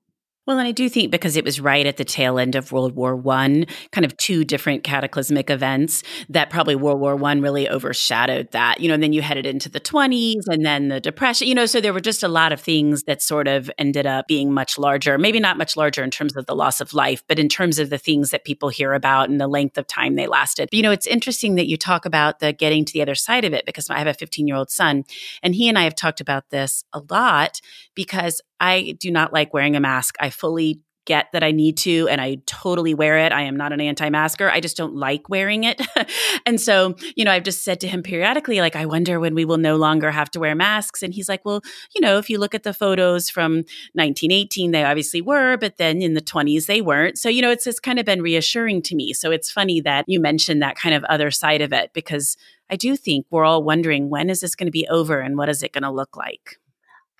well, 0.46 0.58
and 0.58 0.66
I 0.66 0.72
do 0.72 0.88
think 0.88 1.10
because 1.10 1.36
it 1.36 1.44
was 1.44 1.60
right 1.60 1.86
at 1.86 1.96
the 1.96 2.04
tail 2.04 2.38
end 2.38 2.54
of 2.54 2.72
World 2.72 2.96
War 2.96 3.14
One, 3.14 3.66
kind 3.92 4.04
of 4.04 4.16
two 4.16 4.44
different 4.44 4.84
cataclysmic 4.84 5.50
events, 5.50 6.02
that 6.28 6.50
probably 6.50 6.74
World 6.74 6.98
War 7.00 7.14
One 7.14 7.40
really 7.40 7.68
overshadowed 7.68 8.50
that. 8.52 8.80
You 8.80 8.88
know, 8.88 8.94
and 8.94 9.02
then 9.02 9.12
you 9.12 9.22
headed 9.22 9.46
into 9.46 9.68
the 9.68 9.80
twenties, 9.80 10.46
and 10.48 10.64
then 10.64 10.88
the 10.88 11.00
depression. 11.00 11.46
You 11.46 11.54
know, 11.54 11.66
so 11.66 11.80
there 11.80 11.92
were 11.92 12.00
just 12.00 12.22
a 12.22 12.28
lot 12.28 12.52
of 12.52 12.60
things 12.60 13.04
that 13.04 13.22
sort 13.22 13.48
of 13.48 13.70
ended 13.78 14.06
up 14.06 14.26
being 14.26 14.52
much 14.52 14.78
larger. 14.78 15.18
Maybe 15.18 15.40
not 15.40 15.58
much 15.58 15.76
larger 15.76 16.02
in 16.02 16.10
terms 16.10 16.36
of 16.36 16.46
the 16.46 16.56
loss 16.56 16.80
of 16.80 16.94
life, 16.94 17.22
but 17.28 17.38
in 17.38 17.48
terms 17.48 17.78
of 17.78 17.90
the 17.90 17.98
things 17.98 18.30
that 18.30 18.44
people 18.44 18.70
hear 18.70 18.94
about 18.94 19.28
and 19.28 19.40
the 19.40 19.48
length 19.48 19.76
of 19.76 19.86
time 19.86 20.16
they 20.16 20.26
lasted. 20.26 20.68
But, 20.70 20.76
you 20.76 20.82
know, 20.82 20.90
it's 20.90 21.06
interesting 21.06 21.56
that 21.56 21.66
you 21.66 21.76
talk 21.76 22.04
about 22.04 22.40
the 22.40 22.52
getting 22.52 22.84
to 22.84 22.92
the 22.92 23.02
other 23.02 23.14
side 23.14 23.44
of 23.44 23.52
it 23.52 23.66
because 23.66 23.90
I 23.90 23.98
have 23.98 24.06
a 24.06 24.14
15 24.14 24.48
year 24.48 24.56
old 24.56 24.70
son, 24.70 25.04
and 25.42 25.54
he 25.54 25.68
and 25.68 25.78
I 25.78 25.82
have 25.82 25.94
talked 25.94 26.20
about 26.20 26.50
this 26.50 26.84
a 26.92 27.02
lot 27.10 27.60
because 27.94 28.40
I 28.60 28.94
do 29.00 29.10
not 29.10 29.32
like 29.32 29.54
wearing 29.54 29.74
a 29.74 29.80
mask. 29.80 30.16
I 30.20 30.29
fully 30.30 30.82
get 31.06 31.26
that 31.32 31.42
I 31.42 31.50
need 31.50 31.76
to 31.78 32.08
and 32.08 32.20
I 32.20 32.36
totally 32.46 32.94
wear 32.94 33.18
it. 33.18 33.32
I 33.32 33.42
am 33.42 33.56
not 33.56 33.72
an 33.72 33.80
anti-masker. 33.80 34.50
I 34.50 34.60
just 34.60 34.76
don't 34.76 34.94
like 34.94 35.28
wearing 35.28 35.64
it. 35.64 35.80
and 36.46 36.60
so, 36.60 36.94
you 37.16 37.24
know, 37.24 37.32
I've 37.32 37.42
just 37.42 37.64
said 37.64 37.80
to 37.80 37.88
him 37.88 38.02
periodically 38.02 38.60
like 38.60 38.76
I 38.76 38.86
wonder 38.86 39.18
when 39.18 39.34
we 39.34 39.44
will 39.44 39.56
no 39.56 39.76
longer 39.76 40.10
have 40.10 40.30
to 40.32 40.40
wear 40.40 40.54
masks 40.54 41.02
and 41.02 41.12
he's 41.14 41.28
like, 41.28 41.44
"Well, 41.44 41.62
you 41.94 42.00
know, 42.00 42.18
if 42.18 42.28
you 42.28 42.38
look 42.38 42.54
at 42.54 42.62
the 42.62 42.74
photos 42.74 43.30
from 43.30 43.64
1918, 43.94 44.70
they 44.70 44.84
obviously 44.84 45.20
were, 45.20 45.56
but 45.56 45.78
then 45.78 46.02
in 46.02 46.14
the 46.14 46.20
20s 46.20 46.66
they 46.66 46.80
weren't." 46.80 47.18
So, 47.18 47.28
you 47.28 47.42
know, 47.42 47.50
it's 47.50 47.64
just 47.64 47.82
kind 47.82 47.98
of 47.98 48.06
been 48.06 48.22
reassuring 48.22 48.82
to 48.82 48.94
me. 48.94 49.12
So, 49.12 49.30
it's 49.30 49.50
funny 49.50 49.80
that 49.80 50.04
you 50.06 50.20
mentioned 50.20 50.62
that 50.62 50.76
kind 50.76 50.94
of 50.94 51.02
other 51.04 51.30
side 51.30 51.60
of 51.60 51.72
it 51.72 51.90
because 51.92 52.36
I 52.70 52.76
do 52.76 52.94
think 52.96 53.26
we're 53.30 53.44
all 53.44 53.64
wondering 53.64 54.10
when 54.10 54.30
is 54.30 54.40
this 54.40 54.54
going 54.54 54.68
to 54.68 54.70
be 54.70 54.86
over 54.88 55.20
and 55.20 55.36
what 55.36 55.48
is 55.48 55.62
it 55.62 55.72
going 55.72 55.82
to 55.82 55.90
look 55.90 56.16
like? 56.16 56.60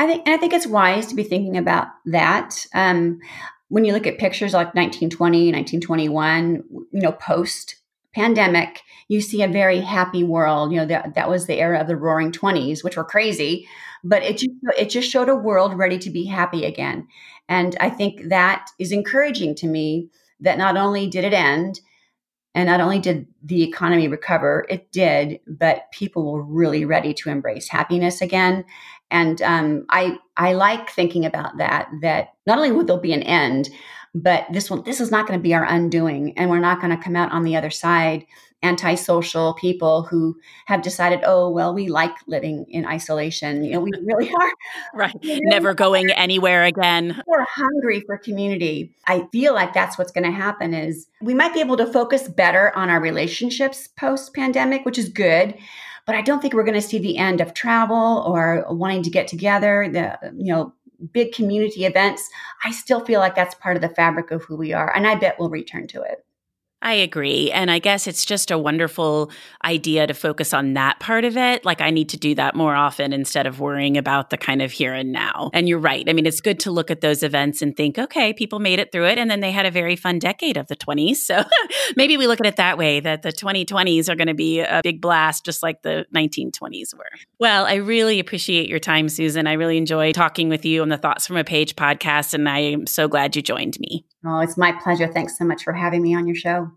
I 0.00 0.06
think, 0.06 0.22
and 0.24 0.34
I 0.34 0.38
think 0.38 0.54
it's 0.54 0.66
wise 0.66 1.06
to 1.08 1.14
be 1.14 1.22
thinking 1.22 1.58
about 1.58 1.88
that. 2.06 2.64
Um, 2.72 3.20
when 3.68 3.84
you 3.84 3.92
look 3.92 4.06
at 4.06 4.16
pictures 4.16 4.54
like 4.54 4.74
1920, 4.74 5.52
1921, 5.52 6.64
you 6.70 7.00
know, 7.02 7.12
post 7.12 7.76
pandemic, 8.14 8.80
you 9.08 9.20
see 9.20 9.42
a 9.42 9.48
very 9.48 9.80
happy 9.80 10.24
world. 10.24 10.72
You 10.72 10.78
know, 10.78 10.86
that, 10.86 11.14
that 11.16 11.28
was 11.28 11.46
the 11.46 11.60
era 11.60 11.80
of 11.80 11.86
the 11.86 11.98
roaring 11.98 12.32
20s, 12.32 12.82
which 12.82 12.96
were 12.96 13.04
crazy, 13.04 13.68
but 14.02 14.22
it 14.22 14.38
just, 14.38 14.50
it 14.78 14.88
just 14.88 15.10
showed 15.10 15.28
a 15.28 15.36
world 15.36 15.76
ready 15.76 15.98
to 15.98 16.08
be 16.08 16.24
happy 16.24 16.64
again. 16.64 17.06
And 17.46 17.76
I 17.78 17.90
think 17.90 18.30
that 18.30 18.70
is 18.78 18.92
encouraging 18.92 19.54
to 19.56 19.66
me 19.66 20.08
that 20.40 20.56
not 20.56 20.78
only 20.78 21.08
did 21.08 21.24
it 21.24 21.34
end, 21.34 21.80
and 22.54 22.68
not 22.68 22.80
only 22.80 22.98
did 22.98 23.28
the 23.44 23.62
economy 23.62 24.08
recover, 24.08 24.66
it 24.68 24.90
did, 24.90 25.38
but 25.46 25.84
people 25.92 26.32
were 26.32 26.42
really 26.42 26.84
ready 26.84 27.14
to 27.14 27.30
embrace 27.30 27.68
happiness 27.68 28.20
again. 28.20 28.64
And 29.10 29.40
um, 29.42 29.86
I 29.88 30.18
I 30.36 30.52
like 30.54 30.90
thinking 30.90 31.24
about 31.24 31.58
that. 31.58 31.88
That 32.02 32.34
not 32.46 32.58
only 32.58 32.72
will 32.72 32.84
there 32.84 32.98
be 32.98 33.12
an 33.12 33.22
end, 33.22 33.68
but 34.14 34.46
this 34.52 34.70
one 34.70 34.82
this 34.84 35.00
is 35.00 35.10
not 35.10 35.26
going 35.26 35.38
to 35.38 35.42
be 35.42 35.54
our 35.54 35.64
undoing, 35.64 36.36
and 36.36 36.50
we're 36.50 36.60
not 36.60 36.80
going 36.80 36.96
to 36.96 37.02
come 37.02 37.16
out 37.16 37.32
on 37.32 37.44
the 37.44 37.56
other 37.56 37.70
side 37.70 38.26
antisocial 38.62 39.54
people 39.54 40.02
who 40.02 40.36
have 40.66 40.82
decided, 40.82 41.20
oh, 41.24 41.48
well, 41.48 41.72
we 41.72 41.88
like 41.88 42.14
living 42.26 42.66
in 42.68 42.86
isolation. 42.86 43.64
You 43.64 43.72
know, 43.72 43.80
we 43.80 43.90
really 44.02 44.30
are. 44.30 44.52
right. 44.94 45.14
Really 45.22 45.40
Never 45.44 45.74
going 45.74 46.10
anywhere 46.10 46.64
again. 46.64 47.22
We're 47.26 47.44
hungry 47.44 48.00
for 48.06 48.16
community. 48.16 48.94
I 49.06 49.26
feel 49.32 49.54
like 49.54 49.74
that's 49.74 49.98
what's 49.98 50.12
going 50.12 50.24
to 50.24 50.30
happen 50.30 50.72
is 50.72 51.06
we 51.20 51.34
might 51.34 51.52
be 51.52 51.60
able 51.60 51.76
to 51.76 51.86
focus 51.86 52.28
better 52.28 52.74
on 52.76 52.90
our 52.90 53.00
relationships 53.00 53.88
post 53.98 54.34
pandemic, 54.34 54.84
which 54.84 54.98
is 54.98 55.08
good. 55.08 55.56
But 56.06 56.14
I 56.14 56.22
don't 56.22 56.40
think 56.40 56.54
we're 56.54 56.64
going 56.64 56.74
to 56.74 56.80
see 56.80 56.98
the 56.98 57.18
end 57.18 57.40
of 57.40 57.54
travel 57.54 58.24
or 58.26 58.64
wanting 58.68 59.02
to 59.04 59.10
get 59.10 59.28
together, 59.28 59.88
the, 59.90 60.18
you 60.36 60.52
know, 60.52 60.72
big 61.12 61.32
community 61.32 61.84
events. 61.84 62.28
I 62.64 62.72
still 62.72 63.04
feel 63.04 63.20
like 63.20 63.34
that's 63.34 63.54
part 63.54 63.76
of 63.76 63.82
the 63.82 63.88
fabric 63.88 64.30
of 64.30 64.44
who 64.44 64.56
we 64.56 64.72
are. 64.72 64.94
And 64.94 65.06
I 65.06 65.14
bet 65.14 65.36
we'll 65.38 65.50
return 65.50 65.86
to 65.88 66.02
it. 66.02 66.24
I 66.82 66.94
agree. 66.94 67.50
And 67.50 67.70
I 67.70 67.78
guess 67.78 68.06
it's 68.06 68.24
just 68.24 68.50
a 68.50 68.56
wonderful 68.56 69.30
idea 69.64 70.06
to 70.06 70.14
focus 70.14 70.54
on 70.54 70.72
that 70.74 70.98
part 70.98 71.26
of 71.26 71.36
it. 71.36 71.64
Like, 71.64 71.82
I 71.82 71.90
need 71.90 72.08
to 72.10 72.16
do 72.16 72.34
that 72.36 72.54
more 72.54 72.74
often 72.74 73.12
instead 73.12 73.46
of 73.46 73.60
worrying 73.60 73.98
about 73.98 74.30
the 74.30 74.38
kind 74.38 74.62
of 74.62 74.72
here 74.72 74.94
and 74.94 75.12
now. 75.12 75.50
And 75.52 75.68
you're 75.68 75.78
right. 75.78 76.08
I 76.08 76.14
mean, 76.14 76.24
it's 76.24 76.40
good 76.40 76.58
to 76.60 76.70
look 76.70 76.90
at 76.90 77.02
those 77.02 77.22
events 77.22 77.60
and 77.60 77.76
think, 77.76 77.98
okay, 77.98 78.32
people 78.32 78.60
made 78.60 78.78
it 78.78 78.92
through 78.92 79.06
it. 79.08 79.18
And 79.18 79.30
then 79.30 79.40
they 79.40 79.50
had 79.50 79.66
a 79.66 79.70
very 79.70 79.94
fun 79.94 80.18
decade 80.18 80.56
of 80.56 80.68
the 80.68 80.76
20s. 80.76 81.16
So 81.16 81.44
maybe 81.96 82.16
we 82.16 82.26
look 82.26 82.40
at 82.40 82.46
it 82.46 82.56
that 82.56 82.78
way 82.78 83.00
that 83.00 83.22
the 83.22 83.32
2020s 83.32 84.08
are 84.08 84.16
going 84.16 84.28
to 84.28 84.34
be 84.34 84.60
a 84.60 84.80
big 84.82 85.02
blast, 85.02 85.44
just 85.44 85.62
like 85.62 85.82
the 85.82 86.06
1920s 86.16 86.96
were. 86.96 87.04
Well, 87.38 87.66
I 87.66 87.74
really 87.74 88.20
appreciate 88.20 88.70
your 88.70 88.78
time, 88.78 89.10
Susan. 89.10 89.46
I 89.46 89.52
really 89.52 89.76
enjoy 89.76 90.12
talking 90.12 90.48
with 90.48 90.64
you 90.64 90.80
on 90.80 90.88
the 90.88 90.98
Thoughts 90.98 91.26
from 91.26 91.36
a 91.36 91.44
Page 91.44 91.76
podcast. 91.76 92.32
And 92.32 92.48
I 92.48 92.60
am 92.60 92.86
so 92.86 93.06
glad 93.06 93.36
you 93.36 93.42
joined 93.42 93.78
me. 93.80 94.06
Oh, 94.24 94.40
it's 94.40 94.56
my 94.56 94.72
pleasure. 94.72 95.08
Thanks 95.08 95.38
so 95.38 95.44
much 95.44 95.64
for 95.64 95.72
having 95.72 96.02
me 96.02 96.14
on 96.14 96.26
your 96.26 96.36
show. 96.36 96.72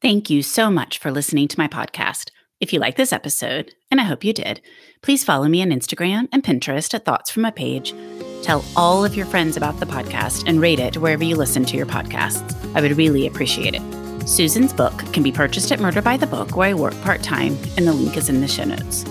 Thank 0.00 0.30
you 0.30 0.42
so 0.42 0.70
much 0.70 0.98
for 0.98 1.12
listening 1.12 1.46
to 1.48 1.58
my 1.58 1.68
podcast. 1.68 2.30
If 2.60 2.72
you 2.72 2.78
like 2.78 2.96
this 2.96 3.12
episode, 3.12 3.74
and 3.90 4.00
I 4.00 4.04
hope 4.04 4.24
you 4.24 4.32
did, 4.32 4.60
please 5.00 5.24
follow 5.24 5.48
me 5.48 5.62
on 5.62 5.70
Instagram 5.70 6.28
and 6.32 6.42
Pinterest 6.42 6.92
at 6.94 7.04
Thoughts 7.04 7.30
from 7.30 7.44
a 7.44 7.52
Page. 7.52 7.94
Tell 8.42 8.64
all 8.76 9.04
of 9.04 9.14
your 9.14 9.26
friends 9.26 9.56
about 9.56 9.78
the 9.78 9.86
podcast 9.86 10.48
and 10.48 10.60
rate 10.60 10.80
it 10.80 10.96
wherever 10.96 11.22
you 11.22 11.36
listen 11.36 11.64
to 11.66 11.76
your 11.76 11.86
podcasts. 11.86 12.56
I 12.74 12.80
would 12.80 12.96
really 12.96 13.26
appreciate 13.26 13.74
it. 13.74 14.28
Susan's 14.28 14.72
book 14.72 14.96
can 15.12 15.22
be 15.22 15.32
purchased 15.32 15.72
at 15.72 15.80
Murder 15.80 16.02
by 16.02 16.16
the 16.16 16.26
Book, 16.26 16.56
where 16.56 16.70
I 16.70 16.74
work 16.74 17.00
part 17.02 17.22
time, 17.22 17.56
and 17.76 17.86
the 17.86 17.92
link 17.92 18.16
is 18.16 18.28
in 18.28 18.40
the 18.40 18.48
show 18.48 18.64
notes. 18.64 19.04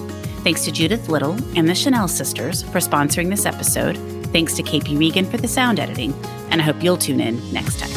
Thanks 0.44 0.66
to 0.66 0.72
Judithe 0.72 1.08
Little 1.08 1.34
and 1.58 1.70
the 1.70 1.76
Chanel 1.76 2.08
sisters 2.08 2.64
for 2.64 2.80
sponsoring 2.80 3.30
this 3.30 3.46
episode. 3.46 3.98
Thanks 4.32 4.54
to 4.56 4.64
KP 4.64 4.98
Regan 4.98 5.26
for 5.26 5.38
the 5.38 5.48
sound 5.48 5.80
editing, 5.80 6.14
and 6.52 6.62
I 6.62 6.64
hope 6.64 6.82
you'll 6.82 6.98
tune 6.98 7.20
in 7.20 7.38
next 7.52 7.80
time. 7.80 7.92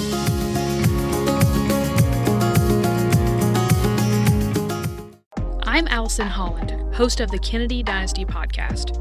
I'm 5.63 5.89
Allison 5.89 6.27
Holland, 6.27 6.95
host 6.95 7.21
of 7.21 7.31
the 7.31 7.39
Kennedy 7.39 7.83
Dynasty 7.83 8.25
podcast. 8.25 9.01